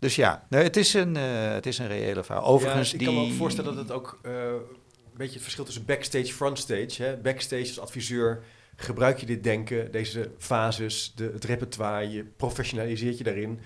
[0.04, 2.43] Dus ja, nee, het, is een, eh, het is een reële vraag.
[2.43, 3.08] Overigens, ja, ik die...
[3.08, 7.04] kan me ook voorstellen dat het ook eh, een beetje het verschil tussen backstage frontstage.
[7.04, 7.18] Hè?
[7.18, 8.43] Backstage als adviseur
[8.76, 13.60] gebruik je dit denken, deze fases, de, het repertoire, je professionaliseert je daarin.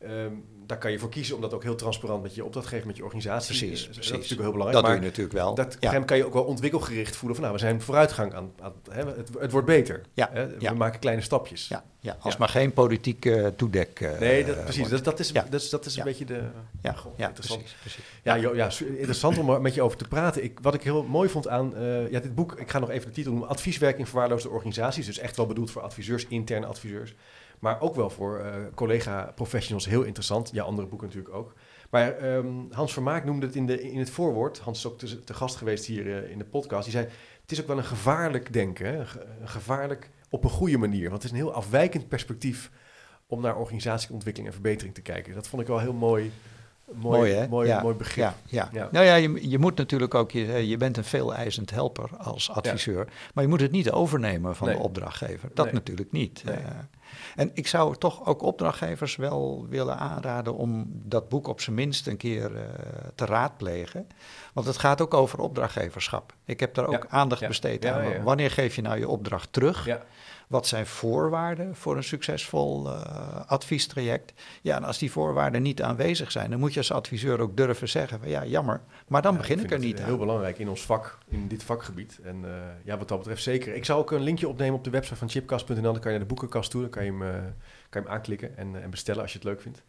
[0.00, 0.32] Ehm,
[0.66, 3.02] daar kan je voor kiezen om dat ook heel transparant met je opdrachtgever, met je
[3.04, 3.58] organisatie.
[3.58, 4.10] Precies, eh, Dat precies.
[4.12, 4.82] is natuurlijk heel belangrijk.
[4.84, 5.54] Dat doe je natuurlijk wel.
[5.54, 6.00] dat ja.
[6.00, 9.28] kan je ook wel ontwikkelgericht voelen van nou, we zijn vooruitgang aan, aan hè, het,
[9.38, 10.00] het wordt beter.
[10.14, 10.46] Ja, Hè?
[10.46, 10.72] We ja.
[10.72, 11.68] maken kleine stapjes.
[11.68, 14.00] Ja, ja, als maar geen politiek eh, toedek.
[14.00, 14.88] eh, Nee, dat, precies.
[14.88, 16.42] Dat, dat is, dat is, dat is een beetje de...
[16.82, 17.60] Ja, Goh, ja interessant.
[17.60, 18.04] precies, precies.
[18.22, 20.44] Ja, joh, ja, interessant om met je over te praten.
[20.44, 23.08] Ik, wat ik heel mooi vond aan eh, ja, dit boek, ik ga nog even
[23.08, 25.06] de titel noemen, Advieswerk in verwaarloosde organisaties.
[25.06, 27.14] Dus echt wel bedoeld voor adviseurs, interne adviseurs.
[27.60, 30.50] Maar ook wel voor eh, collega-professionals heel interessant.
[30.52, 31.54] Ja, andere boeken natuurlijk ook.
[31.90, 34.58] Maar ehm, Hans Vermaak noemde het in, de, in het voorwoord.
[34.58, 36.84] Hans is ook te, gast geweest hier eh, in de podcast.
[36.84, 37.04] Die zei,
[37.42, 38.98] het is ook wel een gevaarlijk denken.
[39.40, 41.10] Een gevaarlijk op een goede manier.
[41.10, 42.70] Want het is een heel afwijkend perspectief
[43.26, 45.34] om naar organisatieontwikkeling en verbetering te kijken.
[45.34, 46.32] Dat vond ik wel heel mooi.
[46.94, 47.48] Mooi, Mooi, hè?
[47.48, 48.24] Mooi, Ja, mooi begrip.
[48.24, 48.68] Ja, ja.
[48.72, 48.88] Ja.
[48.92, 53.08] Nou ja, je, je moet natuurlijk ook, je, je bent een veeleisend helper als adviseur,
[53.34, 54.76] maar je moet het niet overnemen van Nee.
[54.76, 55.48] de opdrachtgever.
[55.54, 55.74] Dat Nee.
[55.74, 56.42] natuurlijk niet.
[56.44, 56.54] Nee.
[56.56, 56.62] Eh,
[57.36, 62.06] en ik zou toch ook opdrachtgevers wel willen aanraden om dat boek op zijn minst
[62.06, 62.62] een keer eh,
[63.14, 64.06] te raadplegen.
[64.52, 66.34] Want het gaat ook over opdrachtgeverschap.
[66.44, 68.22] Ik heb daar ook aandacht besteed aan.
[68.22, 69.86] Wanneer geef je nou je opdracht terug?
[69.86, 70.02] Ja.
[70.50, 74.32] Wat zijn voorwaarden voor een succesvol eh, adviestraject?
[74.62, 77.88] Ja, en als die voorwaarden niet aanwezig zijn, dan moet je als adviseur ook durven
[77.88, 80.18] zeggen: van, ja, jammer, maar dan Ja, begin ik, er niet Heel aan.
[80.18, 82.18] belangrijk in ons vak, in dit vakgebied.
[82.22, 82.50] En eh,
[82.84, 83.74] ja, wat dat betreft zeker.
[83.74, 85.80] Ik zou ook een linkje opnemen op de website van chipcast.nl.
[85.82, 87.28] Dan kan je naar de boekenkast toe, dan kan je hem, eh,
[87.88, 89.82] kan je hem aanklikken en, en bestellen als je het leuk vindt.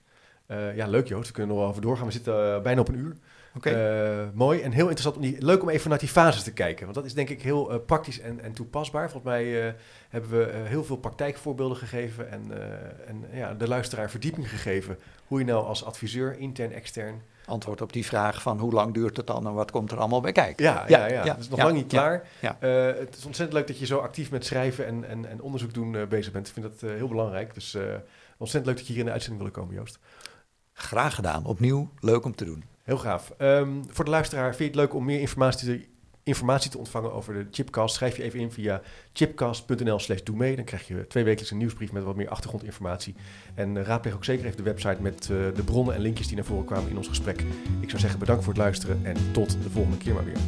[0.51, 2.05] Eh, ja, leuk Joost, we kunnen nog wel over doorgaan.
[2.05, 3.15] We zitten eh, bijna op een uur.
[3.55, 3.69] Oké.
[3.69, 5.15] Eh, mooi en heel interessant.
[5.15, 6.83] Om die, leuk om even naar die fases te kijken.
[6.83, 9.11] Want dat is denk ik heel praktisch en, en toepasbaar.
[9.11, 9.75] Volgens mij
[10.09, 12.31] hebben we heel veel praktijkvoorbeelden gegeven.
[12.31, 12.51] En,
[13.07, 14.97] en ja, de luisteraar verdieping gegeven.
[15.27, 17.21] Hoe je nou als adviseur, intern, extern...
[17.45, 20.21] Antwoord op die vraag van hoe lang duurt het dan en wat komt er allemaal
[20.21, 20.65] bij kijken?
[20.65, 21.37] Ja, ja, Ja, ja.
[21.37, 22.27] is nog lang niet klaar.
[22.39, 26.05] het is ontzettend leuk dat je zo actief met schrijven en, en, en onderzoek doen
[26.09, 26.47] bezig bent.
[26.47, 27.53] Ik vind dat heel belangrijk.
[27.53, 27.77] Dus
[28.37, 29.99] ontzettend leuk dat je hier in de uitzending wilde komen, Joost.
[30.81, 31.45] Graag gedaan.
[31.45, 32.63] Opnieuw leuk om te doen.
[32.83, 33.33] Heel gaaf.
[33.37, 35.85] Ehm, voor de luisteraar, vind je het leuk om meer informatie te,
[36.23, 37.95] informatie te ontvangen over de Chipcast?
[37.95, 38.81] Schrijf je even in via
[39.13, 40.55] chipcast.nl slash doe mee.
[40.55, 43.15] Dan krijg je twee wekelijks een nieuwsbrief met wat meer achtergrondinformatie.
[43.55, 46.35] En eh, raadpleeg ook zeker even de website met eh, de bronnen en linkjes die
[46.35, 47.41] naar voren kwamen in ons gesprek.
[47.79, 50.39] Ik zou zeggen bedankt voor het luisteren en tot de volgende keer maar weer.